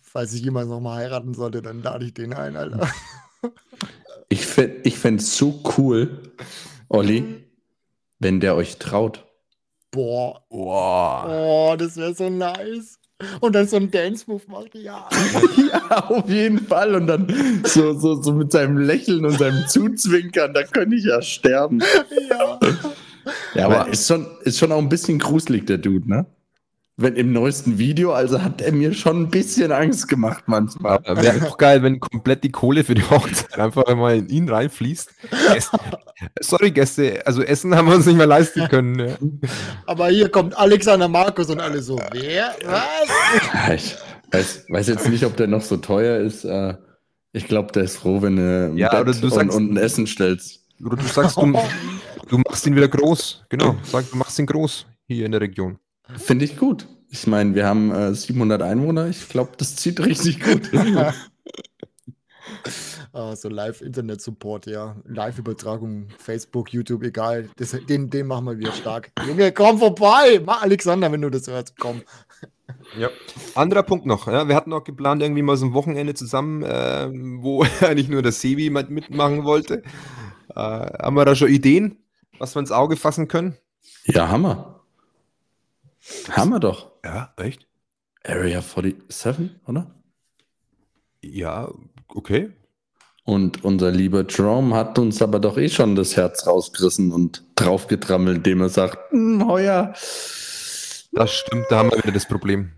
[0.00, 2.88] falls ich jemals noch mal heiraten sollte, dann lade ich den ein, Alter.
[4.28, 6.32] Ich fände ich fänd's so cool,
[6.88, 7.43] Olli,
[8.18, 9.24] wenn der euch traut.
[9.90, 11.26] Boah, Boah.
[11.28, 12.98] oh, das wäre so nice.
[13.40, 15.08] Und dann so ein Dance-Move macht, ja.
[15.56, 16.94] Ja, auf jeden Fall.
[16.96, 21.22] Und dann so, so, so mit seinem Lächeln und seinem Zuzwinkern, da könnte ich ja
[21.22, 21.80] sterben.
[22.30, 22.58] ja.
[23.54, 26.26] Ja, aber ist schon, ist schon auch ein bisschen gruselig, der Dude, ne?
[26.96, 31.00] Wenn im neuesten Video, also hat er mir schon ein bisschen Angst gemacht manchmal.
[31.04, 35.10] Wäre auch geil, wenn komplett die Kohle für die Hochzeit einfach mal in ihn reinfließt.
[35.52, 35.78] Gäste,
[36.40, 38.98] sorry, Gäste, also Essen haben wir uns nicht mehr leisten können.
[38.98, 39.16] Ja.
[39.86, 42.54] Aber hier kommt Alexander Markus und alle so, wer?
[42.64, 43.74] Was?
[43.74, 43.96] Ich
[44.32, 46.44] weiß, weiß jetzt nicht, ob der noch so teuer ist.
[46.44, 46.74] äh,
[47.32, 49.72] Ich glaube, der ist froh, wenn du ein Ja, Bett oder du und, sagst- und
[49.72, 50.60] ein Essen stellst.
[50.84, 51.52] Oder du sagst, du,
[52.28, 53.44] du machst ihn wieder groß.
[53.48, 55.78] Genau, sag, du machst ihn groß hier in der Region.
[56.16, 56.86] Finde ich gut.
[57.10, 59.08] Ich meine, wir haben äh, 700 Einwohner.
[59.08, 60.70] Ich glaube, das zieht richtig gut.
[63.12, 64.96] Ah, so Live-Internet-Support, ja.
[65.06, 67.48] Live-Übertragung, Facebook, YouTube, egal.
[67.56, 69.12] Das, den, den machen wir wieder stark.
[69.26, 70.42] Junge, komm vorbei!
[70.44, 72.02] Mach Alexander, wenn du das hörst, komm.
[72.98, 73.10] Ja.
[73.54, 74.26] Anderer Punkt noch.
[74.26, 78.22] Ja, wir hatten auch geplant, irgendwie mal so ein Wochenende zusammen, ähm, wo eigentlich nur
[78.22, 79.82] der Sebi mit- mitmachen wollte.
[80.48, 81.98] Äh, haben wir da schon Ideen,
[82.38, 83.56] was wir ins Auge fassen können?
[84.06, 84.73] ja, Hammer.
[86.30, 86.90] Hammer doch.
[87.04, 87.66] Ja, echt?
[88.24, 89.94] Area 47, oder?
[91.22, 91.70] Ja,
[92.08, 92.50] okay.
[93.24, 98.38] Und unser lieber Jerome hat uns aber doch eh schon das Herz rausgerissen und draufgetrammelt,
[98.38, 99.94] indem er sagt, "Hm, heuer.
[101.12, 102.72] Das stimmt, da haben wir wieder das Problem.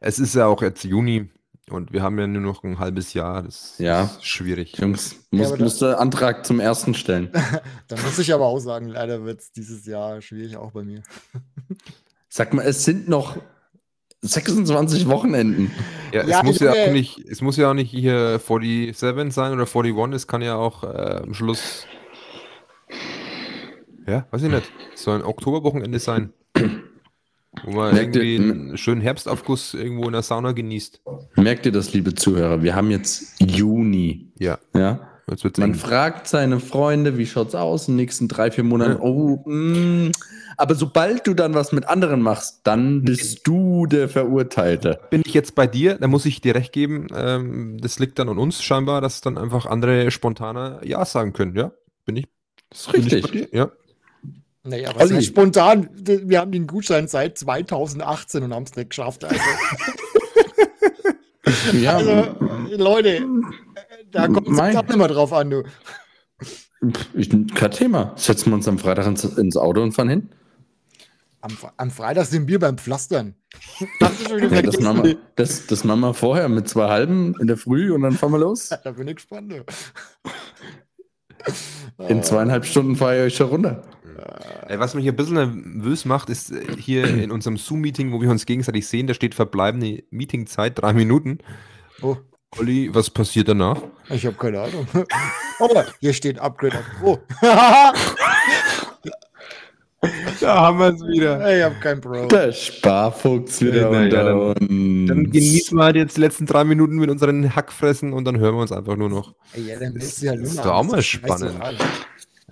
[0.00, 1.28] Es ist ja auch jetzt Juni
[1.68, 3.42] und wir haben ja nur noch ein halbes Jahr.
[3.42, 4.04] Das Ja.
[4.04, 4.78] ist schwierig.
[4.78, 7.30] Jungs, Ja, muss, musst du Antrag zum ersten stellen.
[7.88, 11.02] Da muss ich aber auch sagen, leider wird es dieses Jahr schwierig, auch bei mir.
[12.32, 13.36] Sag mal, es sind noch
[14.22, 15.70] 26 Wochenenden.
[16.12, 18.96] Ja, Ja, es, muss ja auch nicht, es muss ja auch nicht hier 47
[19.34, 21.86] sein oder 41, es kann ja auch äh, am Schluss.
[24.06, 24.70] Ja, weiß ich nicht.
[24.94, 26.32] Soll ein Oktoberwochenende sein.
[27.64, 31.02] Wo man Merkt ihr- irgendwie einen schönen Herbstaufguss irgendwo in der Sauna genießt.
[31.36, 32.62] Merkt ihr das, liebe Zuhörer?
[32.62, 34.32] Wir haben jetzt Juni.
[34.38, 35.09] Ja, Ja?
[35.30, 35.74] Jetzt wird's Man eng.
[35.78, 39.00] fragt seine Freunde, wie schaut's aus in den nächsten drei, vier Monaten?
[39.00, 40.10] Oh, mh.
[40.56, 45.00] aber sobald du dann was mit anderen machst, dann bist du der Verurteilte.
[45.10, 47.06] Bin ich jetzt bei dir, da muss ich dir recht geben.
[47.14, 51.54] Ähm, das liegt dann an uns scheinbar, dass dann einfach andere spontaner Ja sagen können.
[51.56, 51.72] Ja,
[52.04, 52.26] bin ich,
[52.70, 53.50] Das ist bin ich bei richtig.
[53.50, 53.58] dir?
[53.58, 53.70] Ja.
[54.62, 55.88] Naja, was heißt spontan?
[55.94, 59.24] Wir haben den Gutschein seit 2018 und haben es nicht geschafft.
[59.24, 59.40] Also,
[61.72, 62.26] Ja, also
[62.76, 63.22] Leute,
[64.12, 65.62] da kommt es Mein- nicht mehr drauf an, du.
[67.14, 68.12] ich, kein Thema.
[68.16, 70.30] Setzen wir uns am Freitag ins, ins Auto und fahren hin.
[71.42, 73.34] Am, am Freitag sind wir beim Pflastern.
[74.00, 77.92] Ja, das, machen wir, das, das machen wir vorher mit zwei halben in der Früh
[77.92, 78.68] und dann fahren wir los.
[78.84, 79.52] Da bin ich gespannt.
[82.08, 83.82] In zweieinhalb Stunden fahre ich euch schon runter.
[84.68, 88.30] Ey, was mich ein bisschen nervös macht, ist äh, hier in unserem Zoom-Meeting, wo wir
[88.30, 91.38] uns gegenseitig sehen, da steht verbleibende Meetingzeit, drei Minuten.
[92.02, 92.16] Oh,
[92.58, 93.80] Olli, was passiert danach?
[94.08, 94.86] ich habe keine Ahnung.
[95.62, 97.18] Oh, hier steht Upgrade auf Pro.
[100.40, 101.54] Da haben wir es wieder.
[101.58, 102.26] ich habe kein Pro.
[102.28, 105.08] Der Sparfuchs wieder ja, unter dann- uns.
[105.10, 108.54] Dann genießen wir halt jetzt die letzten drei Minuten mit unseren Hackfressen und dann hören
[108.54, 109.34] wir uns einfach nur noch.
[109.52, 111.60] Ey, ja, dann Das ist ja ist nur doch auch mal spannend.
[111.60, 111.76] an.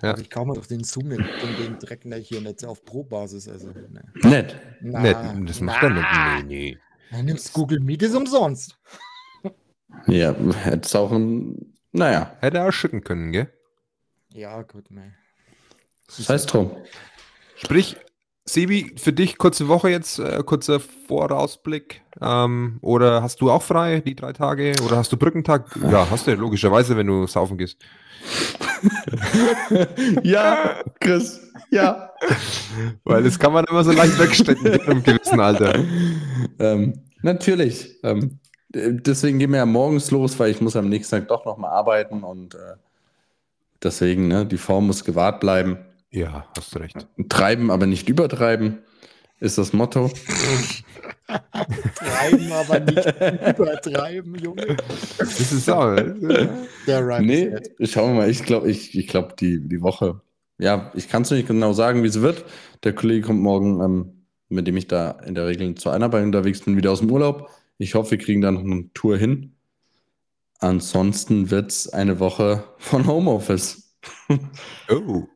[0.03, 0.11] Ja.
[0.11, 1.25] Aber ich kaufe mir doch den Zoom den,
[1.57, 3.49] den Dreck nicht hier nicht auf Pro-Basis.
[3.49, 4.03] Also, ne.
[4.21, 4.55] Nett.
[4.81, 6.05] Na, Nett, das macht er nicht.
[6.13, 6.77] Nee, nee.
[7.11, 8.77] Dann nimmst Google Meet ist umsonst.
[10.07, 11.73] Ja, hätte auch ein.
[11.91, 13.51] Naja, Hätte er auch schicken können, gell?
[14.31, 15.15] Ja, gut, ne.
[16.05, 16.71] das heißt drum.
[17.55, 17.97] Sprich,
[18.45, 22.01] Sebi, für dich kurze Woche jetzt, äh, kurzer Vorausblick.
[22.21, 24.73] Ähm, oder hast du auch frei, die drei Tage?
[24.85, 25.77] Oder hast du Brückentag?
[25.91, 27.77] Ja, hast du, logischerweise, wenn du saufen gehst.
[30.23, 32.11] Ja, Chris, ja.
[33.03, 35.83] Weil das kann man immer so leicht wegstecken in einem gewissen Alter.
[36.59, 37.99] Ähm, natürlich.
[38.03, 41.45] Ähm, äh, deswegen gehen wir ja morgens los, weil ich muss am nächsten Tag doch
[41.45, 42.75] nochmal arbeiten und äh,
[43.83, 45.77] deswegen, ne, die Form muss gewahrt bleiben.
[46.11, 47.07] Ja, hast du recht.
[47.29, 48.79] Treiben, aber nicht übertreiben,
[49.39, 50.09] ist das Motto.
[51.95, 53.05] Treiben, aber nicht
[53.57, 54.77] übertreiben, Junge.
[55.17, 55.93] Das ist auch.
[55.95, 56.47] äh,
[56.87, 57.55] Der Rhyme Nee,
[57.85, 58.29] schauen wir mal.
[58.29, 60.21] Ich glaube, ich, ich glaub, die, die Woche,
[60.57, 62.43] ja, ich kann es nicht genau sagen, wie sie wird.
[62.83, 64.13] Der Kollege kommt morgen, ähm,
[64.49, 67.49] mit dem ich da in der Regel zur Einarbeitung unterwegs bin, wieder aus dem Urlaub.
[67.79, 69.55] Ich hoffe, wir kriegen da noch eine Tour hin.
[70.59, 73.85] Ansonsten wird es eine Woche von Homeoffice.
[74.89, 75.27] Oh.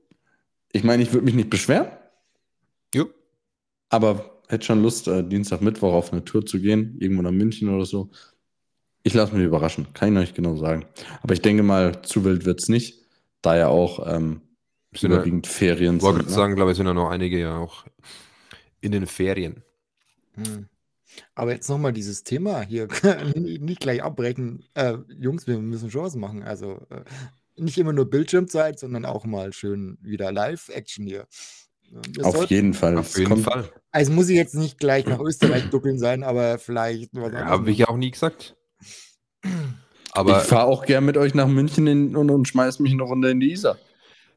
[0.72, 1.88] Ich meine, ich würde mich nicht beschweren,
[2.96, 3.08] Jo.
[3.90, 7.68] aber hätte schon Lust, äh, Dienstag, Mittwoch auf eine Tour zu gehen, irgendwo nach München
[7.70, 8.10] oder so.
[9.04, 10.86] Ich lasse mich überraschen, kann ich noch nicht genau sagen.
[11.22, 13.02] Aber ich denke mal, zu wild wird es nicht,
[13.42, 14.42] da ja auch ähm,
[14.96, 16.30] Sind ja- überwiegend Ferien Ich wollte sind.
[16.30, 16.36] Ne?
[16.36, 17.86] sagen, glaube ich, sind ja noch einige ja auch
[18.80, 19.62] in den Ferien.
[20.36, 20.68] Hm.
[21.36, 22.88] Aber jetzt nochmal dieses Thema hier,
[23.36, 24.66] nicht gleich abbrechen.
[24.74, 26.44] Äh, Jungs, wir müssen schon was machen.
[26.44, 27.04] Also äh,
[27.62, 31.28] nicht immer nur Bildschirmzeit, sondern auch mal schön wieder Live-Action hier.
[32.14, 32.98] Wir Auf sollten- jeden Fall.
[32.98, 33.70] Auf Es jeden kommt- Fall.
[33.92, 37.88] Also muss ich jetzt nicht gleich nach Österreich duckeln sein, aber vielleicht Ja, Habe ich
[37.88, 38.56] auch nie gesagt.
[40.16, 43.02] Ich Aber fahre auch gern mit euch nach München in, und, und schmeiß mich eine
[43.02, 43.80] Runde in die Isar.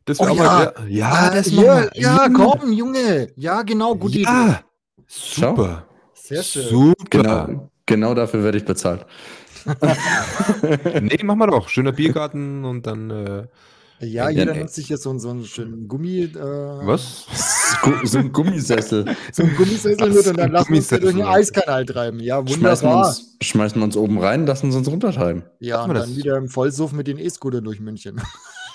[0.06, 0.42] das Oh wäre auch ja.
[0.44, 0.88] mal.
[0.90, 2.00] Ja, das ja, machen wir.
[2.00, 3.28] ja, komm, Junge.
[3.36, 4.22] Ja, genau, gute Idee.
[4.24, 4.64] Ja,
[5.06, 5.86] super.
[6.26, 6.68] Sehr schön.
[6.68, 7.04] Super.
[7.10, 9.06] Genau, genau dafür werde ich bezahlt.
[11.00, 11.68] Nee, machen wir doch.
[11.68, 13.10] Schöner Biergarten und dann.
[13.10, 13.46] Äh,
[14.00, 16.24] Ja, jeder nimmt sich jetzt so, so einen schönen Gummi.
[16.24, 17.26] Äh, was?
[18.04, 19.04] So ein Gummisessel.
[19.32, 21.22] So einen Gummisessel mit und dann ein lassen wir uns durch den.
[21.22, 22.20] Eiskanal treiben.
[22.20, 23.06] Ja, Schmeißen wir, wunderbar.
[23.08, 25.44] uns, schmeißen wir uns oben rein, lassen sie uns runtertreiben.
[25.60, 26.16] Ja, und wir dann das.
[26.16, 28.20] wieder im Vollsuff mit den E-Scootern durch München.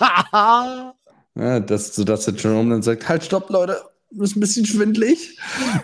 [1.34, 5.38] Ja, das, sodass der Jerome dann sagt, halt, stopp, Leute, ist ein bisschen schwindlig.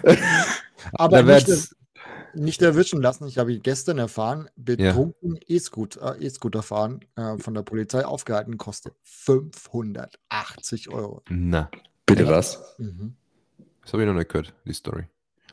[0.92, 1.48] Aber nicht,
[2.34, 3.26] nicht erwischen lassen.
[3.26, 8.94] Ich habe gestern erfahren, betrunken E-Scooter äh, E-Scooter fahren äh, von der Polizei aufgehalten kostet
[9.02, 11.22] 580 Euro.
[11.28, 11.70] Na,
[12.06, 12.76] Bitte was?
[12.78, 13.14] Mhm.
[13.82, 15.04] das habe ich noch nicht gehört, die Story.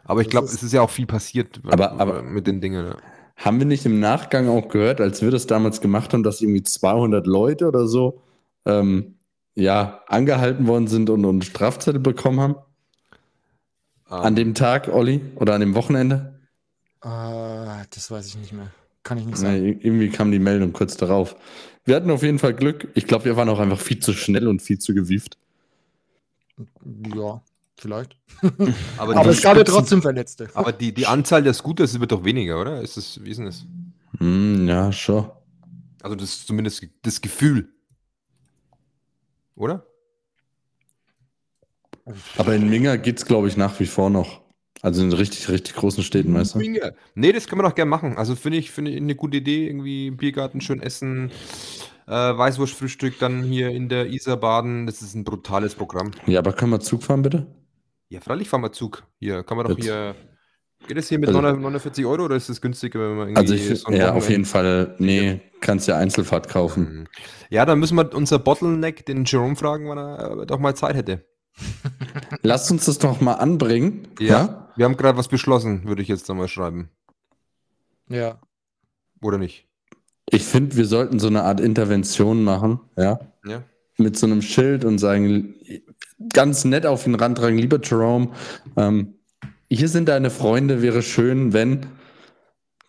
[0.05, 2.85] Aber ich glaube, es ist ja auch viel passiert Aber- aber- mit den Dingen.
[2.88, 2.97] Ja.
[3.38, 6.63] Haben wir nicht im Nachgang auch gehört, als wir das damals gemacht haben, dass irgendwie
[6.63, 8.21] 200 Leute oder so
[8.65, 9.15] ähm,
[9.55, 12.55] ja, angehalten worden sind und, und Strafzettel bekommen haben?
[14.08, 15.22] An dem Tag, Olli?
[15.36, 16.39] Oder an dem Wochenende?
[17.02, 17.08] Äh,
[17.89, 18.72] das weiß ich nicht mehr.
[19.04, 19.63] Kann ich nicht sagen.
[19.63, 21.36] irgendwie kam die Meldung kurz darauf.
[21.84, 22.88] Wir hatten auf jeden Fall Glück.
[22.96, 25.38] Ich glaube, wir waren auch einfach viel zu schnell und viel zu gewieft.
[27.15, 27.41] Ja,
[27.78, 28.18] vielleicht.
[28.98, 30.50] aber Aber es gab ja trotzdem Verletzte.
[30.56, 32.82] Aber die, die Anzahl der Scooters wird doch weniger, oder?
[32.82, 33.65] Ist das, wie ist denn das?
[34.18, 35.30] Hm, ja, schon.
[36.02, 37.70] Also das ist zumindest das Gefühl.
[39.56, 39.86] Oder?
[42.38, 44.41] Aber in Minga geht es, glaube ich, nach wie vor noch.
[44.82, 46.60] Also in richtig, richtig großen Städten, weißt du?
[46.60, 46.94] Weniger.
[47.15, 48.18] Nee, das kann man doch gerne machen.
[48.18, 49.68] Also finde ich, finde ich eine gute Idee.
[49.68, 51.32] Irgendwie Biergarten schön essen,
[52.08, 54.86] äh, Weißwurstfrühstück, dann hier in der Isar baden.
[54.86, 56.12] Das ist ein brutales Programm.
[56.28, 57.48] Ja, aber können wir Zug fahren, bitte?
[58.10, 59.04] Ja, freilich fahren wir Zug.
[59.20, 60.15] Hier kann man doch Jetzt- hier.
[60.88, 63.41] Geht das hier mit Also- 49 Euro oder ist das günstiger, wenn man irgendwie.
[63.41, 66.84] Also ich, so ja, auf jeden Fall, nee, kannst ja Einzelfahrt kaufen.
[67.00, 67.08] Mhm.
[67.50, 71.26] Ja, dann müssen wir unser Bottleneck, den Jerome, fragen, wann er doch mal Zeit hätte.
[72.43, 74.08] Lasst uns das doch mal anbringen.
[74.19, 74.71] Ja.
[74.75, 76.89] Wir haben gerade was beschlossen, würde ich jetzt einmal schreiben.
[78.10, 78.39] Ja.
[79.21, 79.67] Oder nicht?
[80.30, 83.63] Ich finde, wir sollten so eine Art Intervention machen, ja, Ja.
[83.97, 85.56] mit so einem Schild und sagen,
[86.34, 88.32] ganz nett auf den Rand tragen, lieber Jerome,
[88.75, 89.15] ähm,
[89.69, 91.86] hier sind deine Freunde, wäre schön, wenn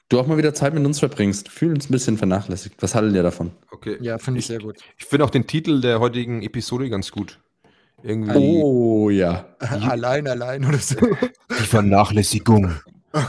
[0.08, 1.48] du auch mal wieder Zeit mit uns verbringst.
[1.48, 2.82] Fühl uns ein bisschen vernachlässigt.
[2.82, 3.52] Was haltet ihr davon?
[3.70, 3.96] Okay.
[4.00, 4.76] Ja, finde ich sehr gut.
[4.98, 7.40] Ich finde auch den Titel der heutigen Episode ganz gut.
[8.02, 9.46] Irgendwie Oh ja.
[9.58, 10.96] allein, allein oder so.
[11.50, 12.72] die Vernachlässigung.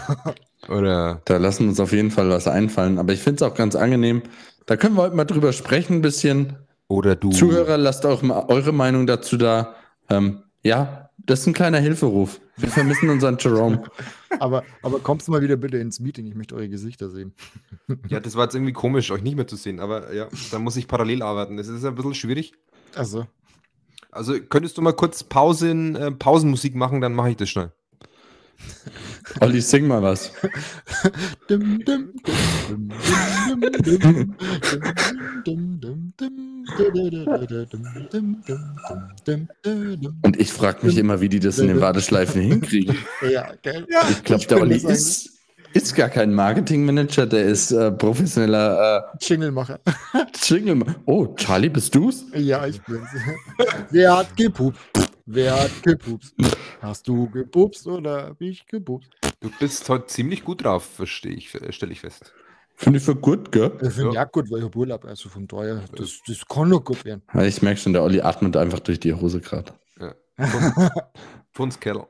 [0.69, 2.99] Oder Da lassen wir uns auf jeden Fall was einfallen.
[2.99, 4.21] Aber ich finde es auch ganz angenehm.
[4.65, 6.57] Da können wir heute mal drüber sprechen, ein bisschen.
[6.89, 7.29] oder du.
[7.31, 9.75] Zuhörer, lasst auch mal eure Meinung dazu da.
[10.09, 12.41] Ähm, ja, das ist ein kleiner Hilferuf.
[12.57, 13.83] Wir vermissen unseren Jerome.
[14.39, 16.27] Aber, aber kommst du mal wieder bitte ins Meeting?
[16.27, 17.33] Ich möchte eure Gesichter sehen.
[18.09, 19.79] Ja, das war jetzt irgendwie komisch, euch nicht mehr zu sehen.
[19.79, 21.55] Aber ja, da muss ich parallel arbeiten.
[21.55, 22.51] Das ist ein bisschen schwierig.
[22.93, 23.25] Also,
[24.17, 27.71] also könntest du mal kurz Pausen, äh, Pausenmusik machen, dann mache ich das schnell.
[29.41, 30.31] Olli, sing mal was.
[40.23, 42.97] Und ich frage mich immer, wie die das in den Warteschleifen hinkriegen.
[43.29, 43.85] Ja, gell?
[44.09, 45.36] Ich glaube, der Olli ist,
[45.83, 49.79] ist gar kein Marketingmanager, der ist äh, professioneller Jinglemacher.
[50.13, 50.95] äh, Jingle.
[51.05, 52.25] Oh, Charlie, bist du's?
[52.33, 53.07] Ja, ich bin's.
[53.91, 54.81] Wer hat gepupst?
[55.25, 56.33] Wer hat gepupst?
[56.81, 59.09] Hast du gepupst oder hab ich gepupst?
[59.39, 62.33] Du bist heute ziemlich gut drauf, verstehe ich, stelle ich fest.
[62.75, 63.71] Finde ich für gut, gell?
[63.81, 64.21] Ich finde Ja.
[64.21, 67.23] ja gut, weil ich hab Urlaub, also von daher, das, das kann nur gut werden.
[67.33, 69.73] Ja, Ich merke schon, der Olli atmet einfach durch die Hose gerade.
[71.51, 72.05] Fundskerl.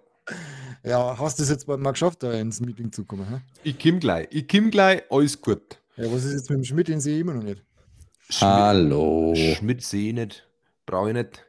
[0.88, 3.28] Ja, hast du es jetzt bald mal geschafft, da ins Meeting zu kommen?
[3.30, 3.42] Hä?
[3.64, 4.28] Ich komm gleich.
[4.32, 5.82] Ich komm gleich, alles gut.
[5.98, 7.62] Ja, was ist jetzt mit dem Schmidt, den sehe ich immer noch nicht.
[8.40, 9.34] Hallo.
[9.36, 10.48] Schmidt sehe ich nicht.
[10.86, 11.46] Brauche ich nicht.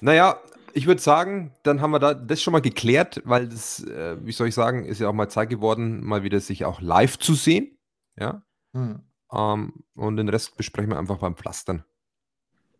[0.00, 0.40] Naja,
[0.72, 4.32] ich würde sagen, dann haben wir da das schon mal geklärt, weil das, äh, wie
[4.32, 7.34] soll ich sagen, ist ja auch mal Zeit geworden, mal wieder sich auch live zu
[7.34, 7.76] sehen.
[8.18, 8.42] Ja.
[8.72, 9.00] Hm,
[9.32, 11.84] Ähm, und den Rest besprechen wir einfach beim Pflastern.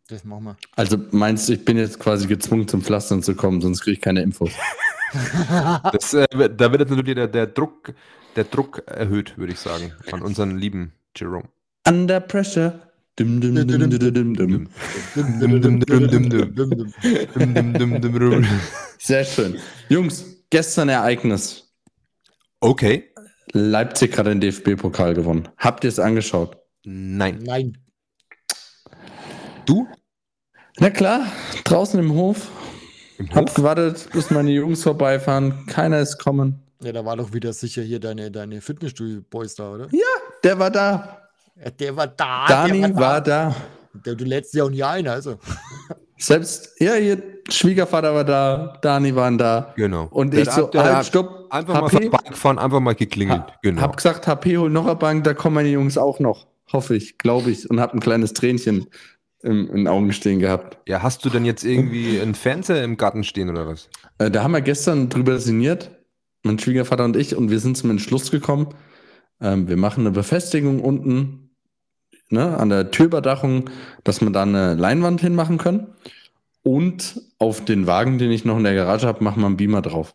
[0.09, 0.56] das machen wir.
[0.74, 4.00] Also meinst du, ich bin jetzt quasi gezwungen zum Pflastern zu kommen, sonst kriege ich
[4.00, 4.50] keine Infos.
[5.92, 7.94] Das, äh, da wird jetzt natürlich der, der, Druck,
[8.37, 11.49] der Druck erhöht, würde ich sagen, an unseren lieben Jerome.
[11.87, 12.81] Under pressure.
[18.99, 19.59] Sehr schön.
[19.88, 21.71] Jungs, gestern Ereignis.
[22.61, 23.11] Okay.
[23.52, 25.48] Leipzig hat den DFB-Pokal gewonnen.
[25.58, 26.56] Habt ihr es angeschaut?
[26.85, 27.40] Nein.
[27.42, 27.77] Nein.
[29.67, 29.87] Du?
[30.79, 31.27] Na klar,
[31.65, 32.48] draußen im Hof.
[33.21, 33.54] Im Hab Hof?
[33.54, 35.66] gewartet, bis meine Jungs vorbeifahren.
[35.66, 36.62] Keiner ist kommen.
[36.83, 39.88] Ja, da war doch wieder sicher hier deine, deine Fitnessstudio-Boys da, oder?
[40.42, 41.18] Der war da.
[41.62, 42.46] Ja, der war da.
[42.48, 43.54] Dani der war da.
[44.06, 45.38] Der, du lädst ja auch nie ein, also.
[46.18, 49.73] Selbst, ja, ihr Schwiegervater war da, Dani waren da.
[49.77, 50.06] Genau.
[50.10, 51.46] Und Der ich so, der halt, stopp.
[51.50, 53.40] Einfach mal HP, vorbeigefahren, einfach mal geklingelt.
[53.40, 53.83] Ha- genau.
[53.83, 56.46] Hab gesagt, HP hol noch eine Bank, da kommen meine Jungs auch noch.
[56.73, 57.68] Hoffe ich, glaube ich.
[57.68, 58.87] Und hab ein kleines Tränchen
[59.42, 60.78] im, in Augen stehen gehabt.
[60.86, 63.88] Ja, hast du denn jetzt irgendwie einen Fernseher im Garten stehen oder was?
[64.18, 65.90] Äh, da haben wir gestern drüber sinniert,
[66.42, 68.74] mein Schwiegervater und ich, und wir sind zum Entschluss gekommen,
[69.40, 71.50] ähm, wir machen eine Befestigung unten
[72.30, 73.70] ne, an der Türüberdachung,
[74.04, 75.94] dass wir da eine Leinwand hinmachen können.
[76.62, 79.80] Und auf den Wagen, den ich noch in der Garage habe, machen wir einen Beamer
[79.80, 80.14] drauf.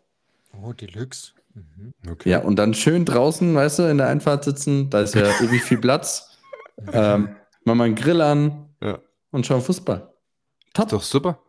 [0.62, 1.32] Oh, Deluxe.
[1.54, 1.92] Mhm.
[2.08, 2.30] Okay.
[2.30, 5.62] Ja, und dann schön draußen, weißt du, in der Einfahrt sitzen, da ist ja ewig
[5.62, 6.38] viel Platz.
[6.92, 7.30] Ähm,
[7.64, 8.98] machen wir einen Grill an Ja.
[9.30, 10.12] Und schauen Fußball.
[10.76, 11.40] Ist doch super.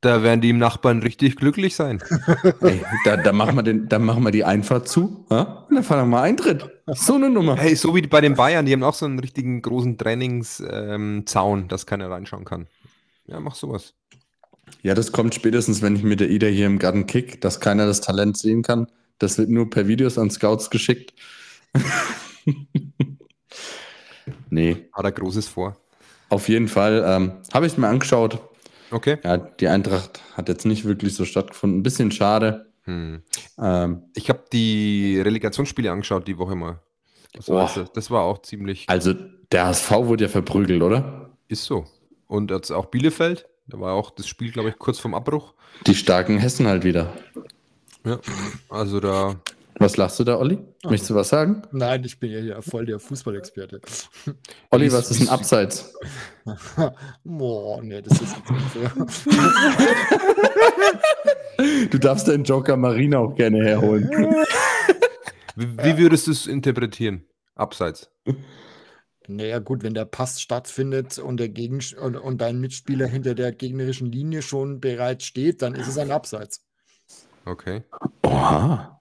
[0.00, 2.02] Da werden die Nachbarn richtig glücklich sein.
[2.60, 5.24] Ey, da, da, machen wir den, da machen wir die Einfahrt zu.
[5.30, 5.64] Ja?
[5.68, 6.68] Und dann fahren wir mal Eintritt.
[6.86, 7.56] So eine Nummer.
[7.56, 11.68] Hey, so wie bei den Bayern, die haben auch so einen richtigen großen Trainingszaun, ähm,
[11.68, 12.66] dass keiner reinschauen kann.
[13.26, 13.94] Ja, mach sowas.
[14.82, 17.86] Ja, das kommt spätestens, wenn ich mit der Ida hier im Garten kick, dass keiner
[17.86, 18.88] das Talent sehen kann.
[19.18, 21.14] Das wird nur per Videos an Scouts geschickt.
[24.50, 25.76] nee, Hat er Großes vor.
[26.28, 28.38] Auf jeden Fall ähm, habe ich es mir angeschaut.
[28.90, 29.18] Okay.
[29.24, 31.80] Ja, die Eintracht hat jetzt nicht wirklich so stattgefunden.
[31.80, 32.66] Ein bisschen schade.
[32.84, 33.22] Hm.
[33.58, 36.80] Ähm, Ich habe die Relegationsspiele angeschaut die Woche mal.
[37.32, 37.90] Das war, Boah.
[37.92, 38.84] das war auch ziemlich.
[38.88, 39.12] also,
[39.52, 41.30] der HSV wurde ja verprügelt, oder?
[41.48, 41.84] Ist so.
[42.26, 43.46] Und jetzt auch Bielefeld.
[43.68, 45.54] Da war auch das Spiel, glaube ich, kurz vorm Abbruch.
[45.86, 47.12] Die starken Hessen halt wieder.
[48.04, 48.20] Ja.
[48.68, 49.36] Also da.
[49.78, 50.58] Was lachst du da, Olli?
[50.84, 51.62] Möchtest du was sagen?
[51.70, 53.80] Nein, ich bin ja hier voll der Fußballexperte.
[54.70, 55.94] Olli, was ist ein Abseits?
[57.24, 58.92] Boah, nee, das ist jetzt nicht fair.
[61.90, 64.08] Du darfst deinen Joker Marina auch gerne herholen.
[65.54, 67.24] Wie, wie würdest du es interpretieren?
[67.54, 68.10] Abseits.
[69.26, 73.52] Naja, gut, wenn der Pass stattfindet und, der Gegen und, und dein Mitspieler hinter der
[73.52, 76.64] gegnerischen Linie schon bereits steht, dann ist es ein Abseits.
[77.46, 77.82] Okay.
[78.22, 78.95] Oha.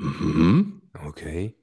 [0.00, 0.80] Mhm.
[1.06, 1.54] Okay.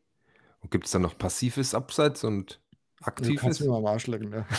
[0.61, 2.59] Und gibt es dann noch passives Abseits und
[2.99, 3.41] Du aktives?
[3.41, 4.45] kannst mir mal am Arsch lecken, ne?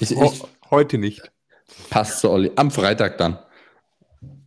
[0.00, 1.30] Ich, ich, heute nicht.
[1.90, 2.50] passt zu Olli.
[2.56, 3.38] Am Freitag dann.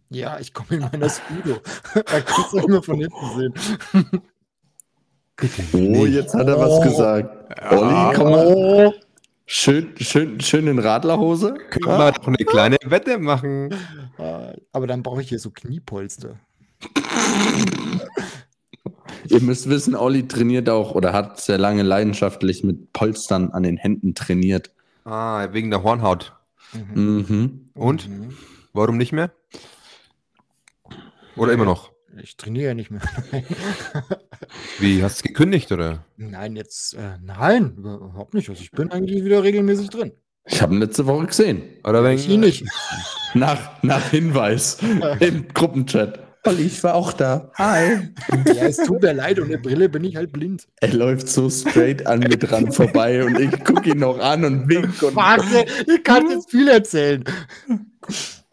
[0.10, 1.60] Ja, ich komme in meiner Speedo.
[1.94, 3.54] da kannst du immer von hinten sehen.
[5.74, 7.62] Oh, jetzt hat er was gesagt.
[7.72, 8.94] Olli, komm mal.
[9.50, 11.54] Schön, schön, schön in Radlerhose.
[11.70, 13.74] Können wir doch eine kleine Wette machen.
[14.74, 16.36] aber dann brauche ich hier so Kniepolster.
[19.30, 23.78] Ihr müsst wissen, Olli trainiert auch oder hat sehr lange leidenschaftlich mit Polstern an den
[23.78, 24.72] Händen trainiert.
[25.06, 26.34] Ah, wegen der Hornhaut.
[26.74, 27.26] Mhm.
[27.30, 27.70] Mhm.
[27.74, 28.10] Und?
[28.10, 28.38] Mhm.
[28.74, 29.32] Warum nicht mehr?
[31.38, 31.92] Oder immer noch?
[32.22, 33.02] Ich trainiere ja nicht mehr.
[34.80, 36.04] Wie, hast du gekündigt oder?
[36.18, 38.50] Nein, jetzt, äh, nein, überhaupt nicht.
[38.50, 40.12] Also ich bin eigentlich wieder regelmäßig drin.
[40.46, 41.64] Ich habe ihn letzte Woche gesehen.
[41.84, 42.64] Oder wegen, Ich ihn nicht.
[43.34, 44.78] Nach, nach Hinweis
[45.20, 46.20] im Gruppenchat.
[46.46, 47.52] Olli, ich war auch da.
[47.56, 48.10] Hi.
[48.46, 50.66] Ja, es tut mir leid, ohne Brille bin ich halt blind.
[50.78, 54.70] Er läuft so straight an mir dran vorbei und ich gucke ihn noch an und
[54.70, 57.26] wink und Warte, ich kann jetzt viel erzählen.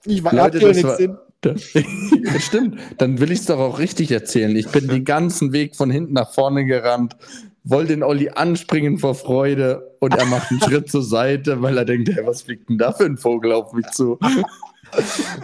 [0.05, 0.99] Ich war Leute, das nichts war-
[1.45, 2.78] Ja, stimmt.
[2.99, 4.55] Dann will ich es doch auch richtig erzählen.
[4.57, 7.16] Ich bin den ganzen Weg von hinten nach vorne gerannt,
[7.64, 11.84] wollte den Olli anspringen vor Freude und er macht einen Schritt zur Seite, weil er
[11.84, 14.18] denkt, hey, was fliegt denn da für ein Vogel auf mich zu?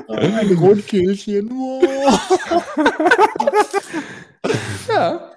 [0.08, 1.50] Ein Rotkehlchen.
[4.88, 5.30] Ja,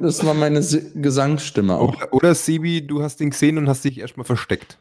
[0.00, 0.60] das war meine
[0.94, 1.96] Gesangsstimme auch.
[1.96, 4.78] oder, oder Sibi, du hast ihn gesehen und hast dich erstmal versteckt.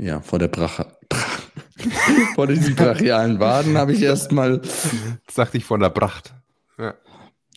[0.00, 0.86] Ja, vor der Brache.
[2.34, 4.58] vor diesen brachialen Waden habe ich erstmal.
[4.60, 4.88] Das
[5.30, 6.32] sagte ich von der Pracht.
[6.78, 6.94] Ja.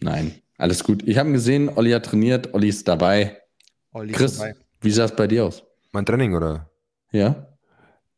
[0.02, 1.08] Nein, alles gut.
[1.08, 3.42] Ich habe ihn gesehen, Olli hat trainiert, Olli ist dabei.
[3.94, 4.56] Olli ist Chris, dabei.
[4.82, 5.64] wie sah es bei dir aus?
[5.94, 6.70] Mein Training, oder?
[7.12, 7.48] Ja?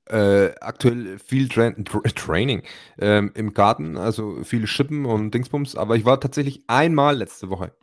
[0.07, 2.63] Äh, aktuell viel Tra Tra Training
[2.97, 7.73] ähm, im Garten, also viel Schippen und Dingsbums, aber ich war tatsächlich einmal letzte Woche,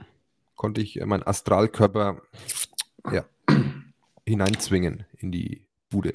[0.56, 2.20] konnte ich äh, meinen Astralkörper
[3.12, 3.24] ja,
[4.26, 6.14] hineinzwingen in die Bude.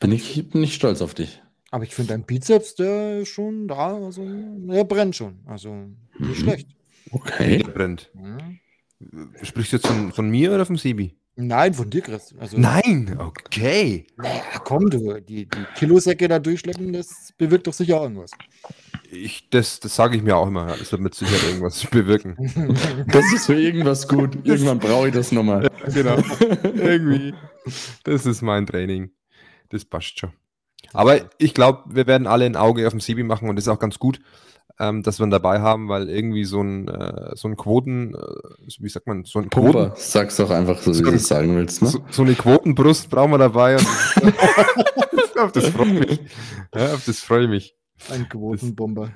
[0.00, 1.42] Bin ich, bin ich stolz auf dich.
[1.70, 5.40] Aber ich finde dein Bizeps, der ist schon da, also der brennt schon.
[5.46, 6.34] Also nicht Mhm.
[6.34, 6.68] schlecht.
[7.10, 7.58] Okay.
[7.58, 8.10] Der brennt.
[8.14, 8.58] Mhm.
[9.42, 11.16] Sprichst du jetzt von, von mir oder vom Sibi?
[11.38, 12.34] Nein, von dir, Chris.
[12.38, 14.06] Also, Nein, okay.
[14.16, 18.30] Naja, komm, du, die, die Kilosäcke da durchschleppen, das bewirkt doch sicher irgendwas.
[19.10, 20.66] Ich, das das sage ich mir auch immer.
[20.78, 22.36] Das wird mit Sicherheit irgendwas bewirken.
[23.08, 24.38] Das ist für irgendwas gut.
[24.44, 25.68] Irgendwann brauche ich das nochmal.
[25.92, 26.16] genau.
[26.74, 27.34] Irgendwie.
[28.04, 29.10] Das ist mein Training.
[29.70, 30.32] Das passt schon.
[30.92, 33.68] Aber ich glaube, wir werden alle ein Auge auf dem Sebi machen und das ist
[33.68, 34.20] auch ganz gut,
[34.78, 38.78] ähm, dass wir ihn dabei haben, weil irgendwie so ein, äh, so ein Quoten, äh,
[38.78, 39.92] wie sagt man, so ein Quoten.
[39.96, 41.82] Sag's doch einfach so, wie du es sagen willst.
[41.82, 41.88] Ne?
[41.88, 43.76] So, so, eine Quotenbrust brauchen wir dabei.
[45.36, 46.20] auf das freue ich mich.
[46.74, 47.74] Ja, auf das freue ich mich.
[48.10, 49.10] Ein Quotenbomber.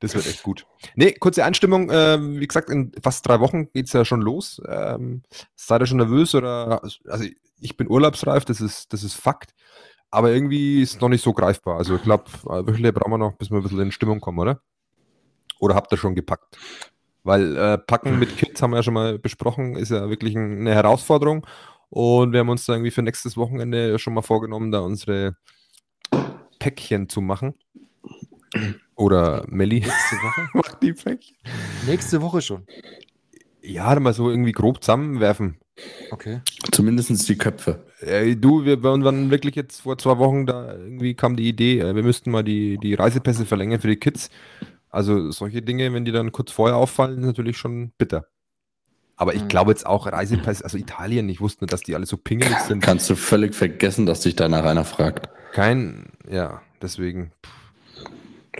[0.00, 0.66] Das wird echt gut.
[0.96, 1.88] Nee, kurze Einstimmung.
[1.92, 4.60] Ähm, wie gesagt, in fast drei Wochen geht es ja schon los.
[4.68, 5.22] Ähm,
[5.54, 6.82] seid ihr schon nervös oder?
[6.82, 7.28] Also,
[7.62, 9.54] ich bin urlaubsreif, das ist, das ist Fakt.
[10.10, 11.78] Aber irgendwie ist es noch nicht so greifbar.
[11.78, 14.60] Also, ich glaube, wöchentlich brauchen wir noch, bis wir ein bisschen in Stimmung kommen, oder?
[15.58, 16.58] Oder habt ihr schon gepackt?
[17.22, 20.74] Weil äh, Packen mit Kids haben wir ja schon mal besprochen, ist ja wirklich eine
[20.74, 21.46] Herausforderung.
[21.88, 25.36] Und wir haben uns da irgendwie für nächstes Wochenende schon mal vorgenommen, da unsere
[26.58, 27.54] Päckchen zu machen.
[28.96, 29.80] Oder Melli.
[29.80, 30.48] Nächste Woche?
[30.54, 31.36] Macht die Päckchen.
[31.86, 32.66] Nächste Woche schon.
[33.62, 35.58] Ja, mal so irgendwie grob zusammenwerfen.
[36.10, 36.40] Okay.
[36.70, 37.84] Zumindest die Köpfe.
[38.00, 41.94] Äh, du, wir waren wirklich jetzt vor zwei Wochen, da irgendwie kam die Idee, äh,
[41.94, 44.28] wir müssten mal die, die Reisepässe verlängern für die Kids.
[44.90, 48.26] Also solche Dinge, wenn die dann kurz vorher auffallen, ist natürlich schon bitter.
[49.16, 49.48] Aber ich mhm.
[49.48, 52.82] glaube jetzt auch Reisepässe, also Italien, ich wusste nicht, dass die alle so pingelig sind.
[52.82, 55.30] Kannst du völlig vergessen, dass dich danach einer fragt.
[55.52, 57.32] Kein, ja, deswegen.
[57.44, 57.61] Pff.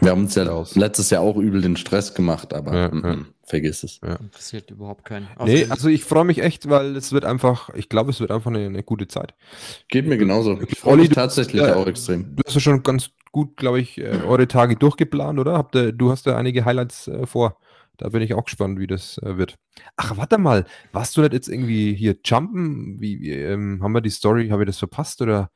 [0.00, 0.74] Wir haben uns ja aus.
[0.74, 3.24] letztes Jahr auch übel den Stress gemacht, aber ja, m -m, ja.
[3.44, 4.00] vergiss es.
[4.02, 4.16] Ja.
[4.16, 5.28] Interessiert überhaupt keinen.
[5.36, 8.30] Also nee, also ich freue mich echt, weil es wird einfach, ich glaube, es wird
[8.30, 9.34] einfach eine, eine gute Zeit.
[9.88, 10.58] Geht mir genauso.
[10.66, 12.36] Ich freue mich tatsächlich du, auch extrem.
[12.36, 15.54] Du hast ja schon ganz gut, glaube ich, äh, eure Tage durchgeplant, oder?
[15.58, 17.58] Habt ihr, du hast ja einige Highlights äh, vor.
[17.98, 19.56] Da bin ich auch gespannt, wie das äh, wird.
[19.96, 23.00] Ach, warte mal, warst du nicht jetzt irgendwie hier jumpen?
[23.00, 25.50] Wie, wie ähm, haben wir die Story, habe ich das verpasst oder?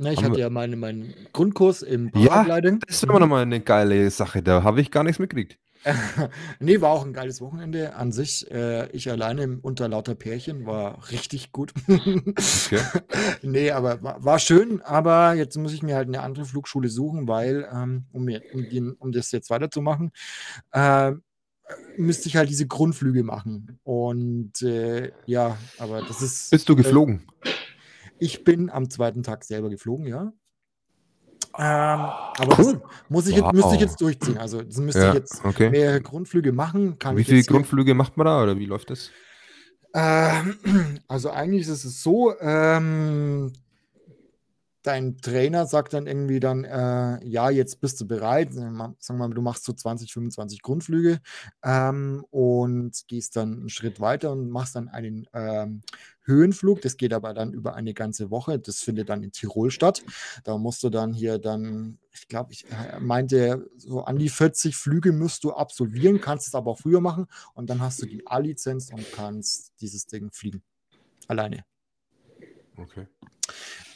[0.00, 2.74] Na, ich hatte ja meine, meinen Grundkurs im Paragliding.
[2.74, 4.44] Ja, das ist immer nochmal eine geile Sache.
[4.44, 5.58] Da habe ich gar nichts mitgekriegt.
[6.60, 8.50] nee, war auch ein geiles Wochenende an sich.
[8.50, 11.72] Äh, ich alleine unter lauter Pärchen war richtig gut.
[11.88, 12.80] okay.
[13.42, 14.80] Nee, aber war, war, schön.
[14.82, 18.68] Aber jetzt muss ich mir halt eine andere Flugschule suchen, weil, ähm, um, mir, um,
[18.68, 20.10] die, um, das jetzt weiterzumachen,
[20.72, 21.12] äh,
[21.96, 23.78] müsste ich halt diese Grundflüge machen.
[23.84, 26.50] Und äh, ja, aber das ist.
[26.50, 27.22] Bist du geflogen?
[28.18, 30.32] Ich bin am zweiten Tag selber geflogen, ja.
[31.56, 31.64] Ähm,
[32.40, 32.82] aber cool.
[33.08, 33.52] muss ich wow.
[33.52, 34.38] müsste ich jetzt durchziehen.
[34.38, 35.70] Also das müsste ja, ich jetzt okay.
[35.70, 36.96] mehrere Grundflüge machen.
[37.14, 39.10] wie viele Grundflüge macht man da oder wie läuft das?
[39.94, 40.56] Ähm,
[41.08, 43.52] also eigentlich ist es so, ähm,
[44.88, 48.54] dein Trainer sagt dann irgendwie dann, äh, ja, jetzt bist du bereit.
[48.54, 48.94] Wir mal,
[49.30, 51.20] du machst so 20, 25 Grundflüge
[51.62, 55.82] ähm, und gehst dann einen Schritt weiter und machst dann einen ähm,
[56.22, 56.80] Höhenflug.
[56.80, 58.58] Das geht aber dann über eine ganze Woche.
[58.58, 60.02] Das findet dann in Tirol statt.
[60.44, 64.74] Da musst du dann hier dann, ich glaube, ich äh, meinte, so an die 40
[64.74, 68.26] Flüge musst du absolvieren, kannst es aber auch früher machen und dann hast du die
[68.26, 70.62] A-Lizenz und kannst dieses Ding fliegen.
[71.26, 71.66] Alleine.
[72.78, 73.06] Okay.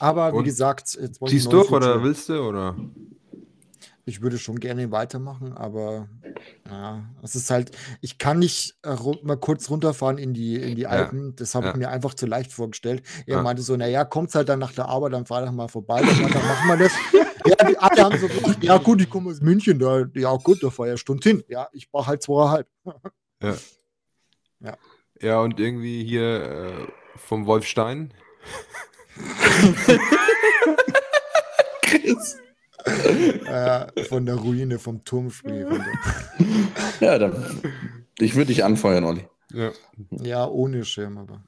[0.03, 2.75] Aber wie Und gesagt, ziehst du durch oder willst du oder?
[4.05, 6.09] Ich würde schon gerne weitermachen, aber
[6.69, 10.89] ja, es ist halt, ich kann nicht äh, mal kurz runterfahren in die, in die
[10.89, 11.27] Alpen.
[11.27, 11.33] Ja.
[11.37, 11.71] Das habe ja.
[11.71, 13.05] ich mir einfach zu leicht vorgestellt.
[13.27, 13.43] Er ja.
[13.45, 16.69] meinte so, naja, kommt halt dann nach der Arbeit am Freitag mal vorbei, dann, machen
[16.69, 16.93] wir das.
[17.47, 20.65] ja, die alle haben so gesagt, ja gut, ich komme aus München, da, ja gut,
[20.65, 21.45] da fahre ich eine Stunde hin.
[21.47, 22.67] Ja, ich brauche halt zweieinhalb.
[23.41, 23.55] ja.
[24.59, 24.77] ja.
[25.21, 28.13] Ja, und irgendwie hier äh, vom Wolfstein
[31.83, 32.39] Chris.
[33.47, 35.69] Äh, von der Ruine vom Turmspiel.
[37.01, 37.61] ja, dann,
[38.19, 39.27] ich würde dich anfeuern, Olli.
[39.53, 39.71] Ja.
[40.11, 41.45] ja, ohne Schirm, aber.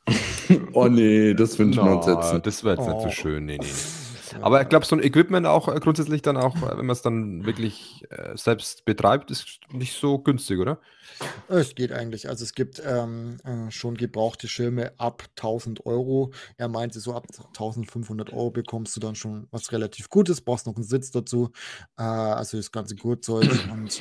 [0.73, 2.47] oh nee, das wünschen wir uns jetzt.
[2.47, 2.91] Das wäre jetzt oh.
[2.91, 3.11] nicht so oh.
[3.11, 3.47] schön.
[3.47, 4.04] Nee, nee, nee.
[4.41, 7.03] Aber ich glaube, so ein Equipment auch äh, grundsätzlich dann auch, äh, wenn man es
[7.03, 10.79] dann wirklich äh, selbst betreibt, ist nicht so günstig, oder?
[11.49, 12.29] Es geht eigentlich.
[12.29, 16.33] Also es gibt ähm, äh, schon gebrauchte Schirme ab 1000 Euro.
[16.57, 20.75] Er meinte, so ab 1500 Euro bekommst du dann schon was relativ Gutes, brauchst noch
[20.75, 21.51] einen Sitz dazu,
[21.99, 24.01] äh, also das ganze Gurtzeug und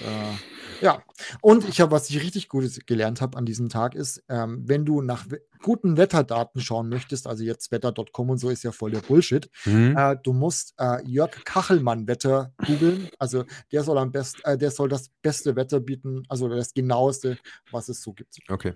[0.82, 1.04] ja.
[1.42, 4.86] Und ich habe, was ich richtig Gutes gelernt habe an diesem Tag ist, ähm, wenn
[4.86, 5.26] du nach
[5.64, 9.96] guten Wetterdaten schauen möchtest, also jetzt wetter.com und so ist ja voll der Bullshit, mhm.
[9.98, 13.10] äh, du musst äh, Jörg Kachelmann Wetter googeln.
[13.18, 17.40] Also der soll am besten, äh, der soll das beste Wetter bieten, also das genaueste,
[17.72, 18.38] was es so gibt.
[18.50, 18.74] Okay.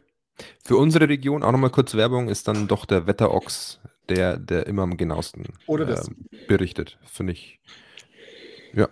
[0.64, 3.80] Für unsere Region auch nochmal kurz Werbung ist dann doch der Wetterochs,
[4.10, 7.60] der, der immer am genauesten äh, berichtet, finde ich.
[8.74, 8.90] Ja.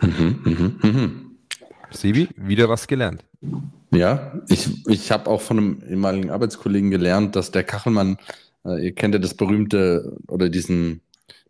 [0.00, 1.31] Mhm, mhm, mhm.
[1.92, 3.24] Sebi, wieder was gelernt.
[3.94, 8.18] Ja, ich, ich habe auch von einem ehemaligen Arbeitskollegen gelernt, dass der Kachelmann,
[8.64, 11.02] äh, ihr kennt ja das berühmte oder diesen,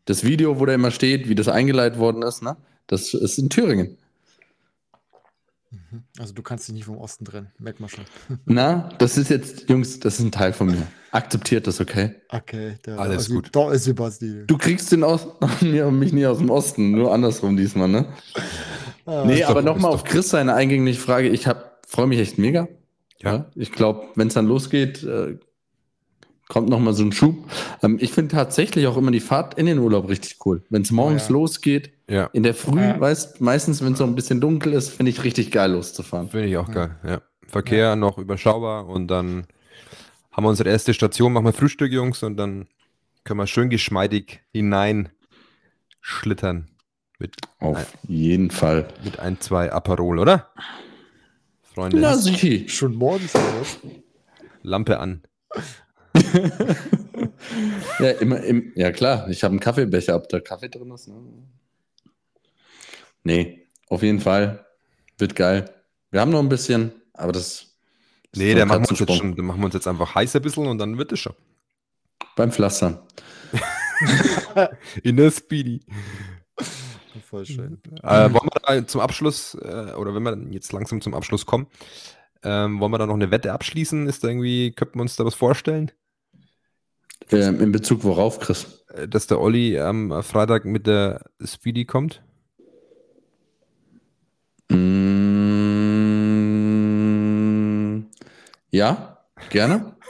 [0.06, 2.56] das Video, wo der immer steht, wie das eingeleitet worden ist, ne?
[2.88, 3.96] Das ist in Thüringen.
[5.70, 6.02] Mhm.
[6.18, 8.04] Also du kannst dich nicht vom Osten trennen, merkt man schon.
[8.44, 10.86] Na, das ist jetzt, Jungs, das ist ein Teil von mir.
[11.12, 12.14] Akzeptiert das, okay?
[12.28, 13.50] Okay, der, Alles also, gut.
[13.52, 14.46] Da ist Sebastian.
[14.46, 15.26] Du kriegst den aus
[15.60, 18.06] mir und mich nie aus dem Osten, nur andersrum diesmal, ne?
[19.06, 21.28] Ah, nee, aber nochmal auf Chris seine eingängliche Frage.
[21.28, 21.46] Ich
[21.86, 22.68] freue mich echt mega.
[23.20, 23.46] Ja.
[23.54, 25.38] Ich glaube, wenn es dann losgeht, äh,
[26.48, 27.36] kommt nochmal so ein Schub.
[27.82, 30.62] Ähm, ich finde tatsächlich auch immer die Fahrt in den Urlaub richtig cool.
[30.70, 31.32] Wenn es morgens ja.
[31.32, 33.00] losgeht, Ja, in der Früh, Ja.
[33.00, 36.28] weißt meistens, wenn es so ein bisschen dunkel ist, finde ich richtig geil loszufahren.
[36.28, 36.96] finde ich auch geil.
[37.06, 37.22] Ja.
[37.46, 39.46] Verkehr noch überschaubar und dann
[40.30, 42.66] haben wir unsere erste Station, machen wir Frühstück, Jungs, und dann
[43.24, 45.10] können wir schön geschmeidig hinein
[46.00, 46.68] schlittern
[47.22, 48.88] mit, Auf jeden Fall.
[49.04, 50.50] mit ein, zwei Aperol, oder?
[51.62, 52.68] Freunde, Na, sichi.
[52.68, 53.78] Schon morgens oder was?
[54.62, 55.22] Lampe an.
[57.98, 61.08] Ja, immer im, ja klar, ich habe einen Kaffeebecher, ob da Kaffee drin ist.
[61.08, 61.14] Ne?
[63.24, 64.64] Nee, auf jeden Fall.
[65.18, 65.70] Wird geil.
[66.10, 67.74] Wir haben noch ein bisschen, aber das.
[68.34, 70.14] Nee, so da ein machen, wir uns jetzt schon, da machen wir uns jetzt einfach
[70.14, 71.34] heiß ein bisschen und dann wird es schon.
[72.36, 73.00] Beim Pflastern.
[75.02, 75.84] In der Speedy.
[77.28, 77.78] Voll schön.
[78.02, 81.44] Äh, wollen wir da zum Abschluss, äh, oder wenn wir dann jetzt langsam zum Abschluss
[81.46, 81.66] kommen,
[82.42, 84.06] ähm, wollen wir da noch eine Wette abschließen?
[84.08, 85.90] Ist da irgendwie, könnten wir uns da was vorstellen?
[87.30, 88.84] Ähm, in Bezug worauf, Chris?
[88.94, 92.22] Äh, Dass der Olli am Freitag mit der Speedy kommt?
[96.72, 98.06] Mm,
[98.70, 99.18] ja,
[99.50, 99.92] gerne.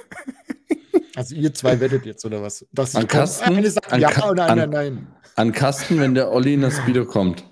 [1.15, 2.65] Also ihr zwei wettet jetzt, oder was?
[2.73, 3.55] Dass An Kasten?
[3.55, 5.07] Eine sagt An ja Ka- eine an- nein, nein.
[5.37, 7.45] An Kasten, wenn der Olli in das Speedo kommt.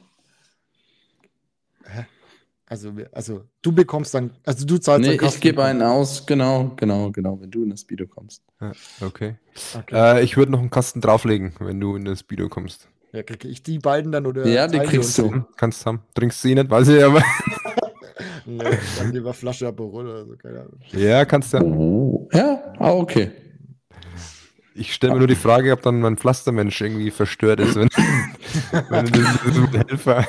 [2.66, 5.40] Also, also du bekommst dann, also du zahlst Nee, ich Kasten.
[5.40, 8.44] gebe einen aus, genau, genau, genau, wenn du in das Speedo kommst.
[9.00, 9.34] Okay.
[9.76, 9.92] Okay.
[10.18, 12.88] Äh, ich würde noch einen Kasten drauflegen, wenn du in das Speedo kommst.
[13.12, 14.46] Ja, kriege ich die beiden dann oder?
[14.46, 15.32] Ja, die kriegst du.
[15.32, 16.04] Hm, Kannst haben.
[16.14, 17.24] Trinkst du eh nicht, weiß ich aber.
[18.46, 18.62] Nee,
[18.98, 20.78] dann lieber Flasche Aperol oder so, keine Ahnung.
[20.92, 21.60] ja, kannst ja.
[21.62, 22.28] Oh.
[22.32, 23.32] Ja, ah, okay.
[24.74, 27.88] Ich stelle mir nur die Frage, ob dann mein Pflastermensch irgendwie verstört ist, wenn,
[28.88, 30.24] wenn du Helfer.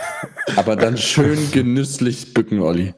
[0.56, 2.94] Aber dann schön genüsslich bücken, Olli.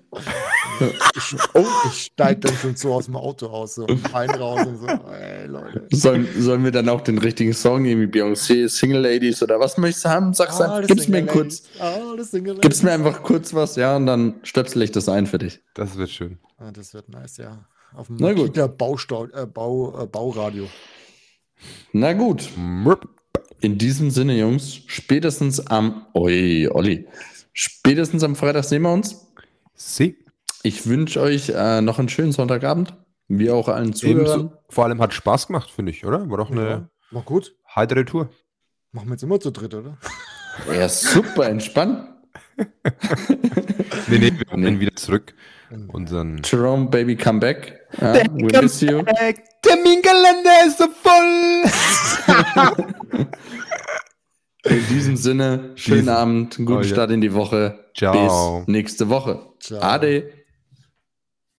[1.15, 4.77] Ich, oh, ich steig dann schon so aus dem Auto aus, so ein raus und
[4.77, 5.87] so, ey Leute.
[5.91, 10.05] Sollen, sollen wir dann auch den richtigen Song, irgendwie Beyoncé, Single Ladies oder was möchtest
[10.05, 10.33] du haben?
[10.33, 11.81] Sag's Ah, einfach, das gib's mir Single kurz, Ladies.
[11.81, 15.27] Ah, das Single gib's mir einfach kurz was, ja, und dann stöpsel ich das ein
[15.27, 15.61] für dich.
[15.75, 16.39] Das wird schön.
[16.57, 17.65] Ah, das wird nice, ja.
[17.93, 18.47] Auf dem Na gut.
[18.47, 20.67] Makita Baustau, äh, Bau, äh, Bauradio.
[21.91, 22.49] Na gut,
[23.61, 27.07] in diesem Sinne, Jungs, spätestens am, oi, Olli,
[27.53, 29.27] spätestens am Freitag sehen wir uns.
[29.75, 30.17] Sie.
[30.63, 32.93] Ich wünsche euch äh, noch einen schönen Sonntagabend,
[33.27, 34.21] wie auch allen Zuhörern.
[34.41, 34.53] Ebenso.
[34.69, 36.29] Vor allem hat Spaß gemacht, finde ich, oder?
[36.29, 37.55] War doch eine Ja, war gut.
[37.75, 38.29] heitere Tour.
[38.91, 39.97] Machen wir jetzt immer zu dritt, oder?
[40.73, 42.09] Ja, super entspannt.
[44.07, 44.79] Nee, nee, wir kommen Nee.
[44.79, 45.33] wieder zurück.
[45.91, 46.41] Unseren.
[46.43, 47.79] Jerome, Baby, come back.
[47.99, 49.03] Ja, we miss you.
[49.61, 51.63] Terminkalender ist so voll!
[54.65, 56.87] In diesem Sinne, schönen Abend, einen guten Oh, ja.
[56.87, 57.85] Start in die Woche.
[57.95, 58.59] Ciao.
[58.59, 59.47] Bis nächste Woche.
[59.59, 59.81] Ciao.
[59.81, 60.31] Ade.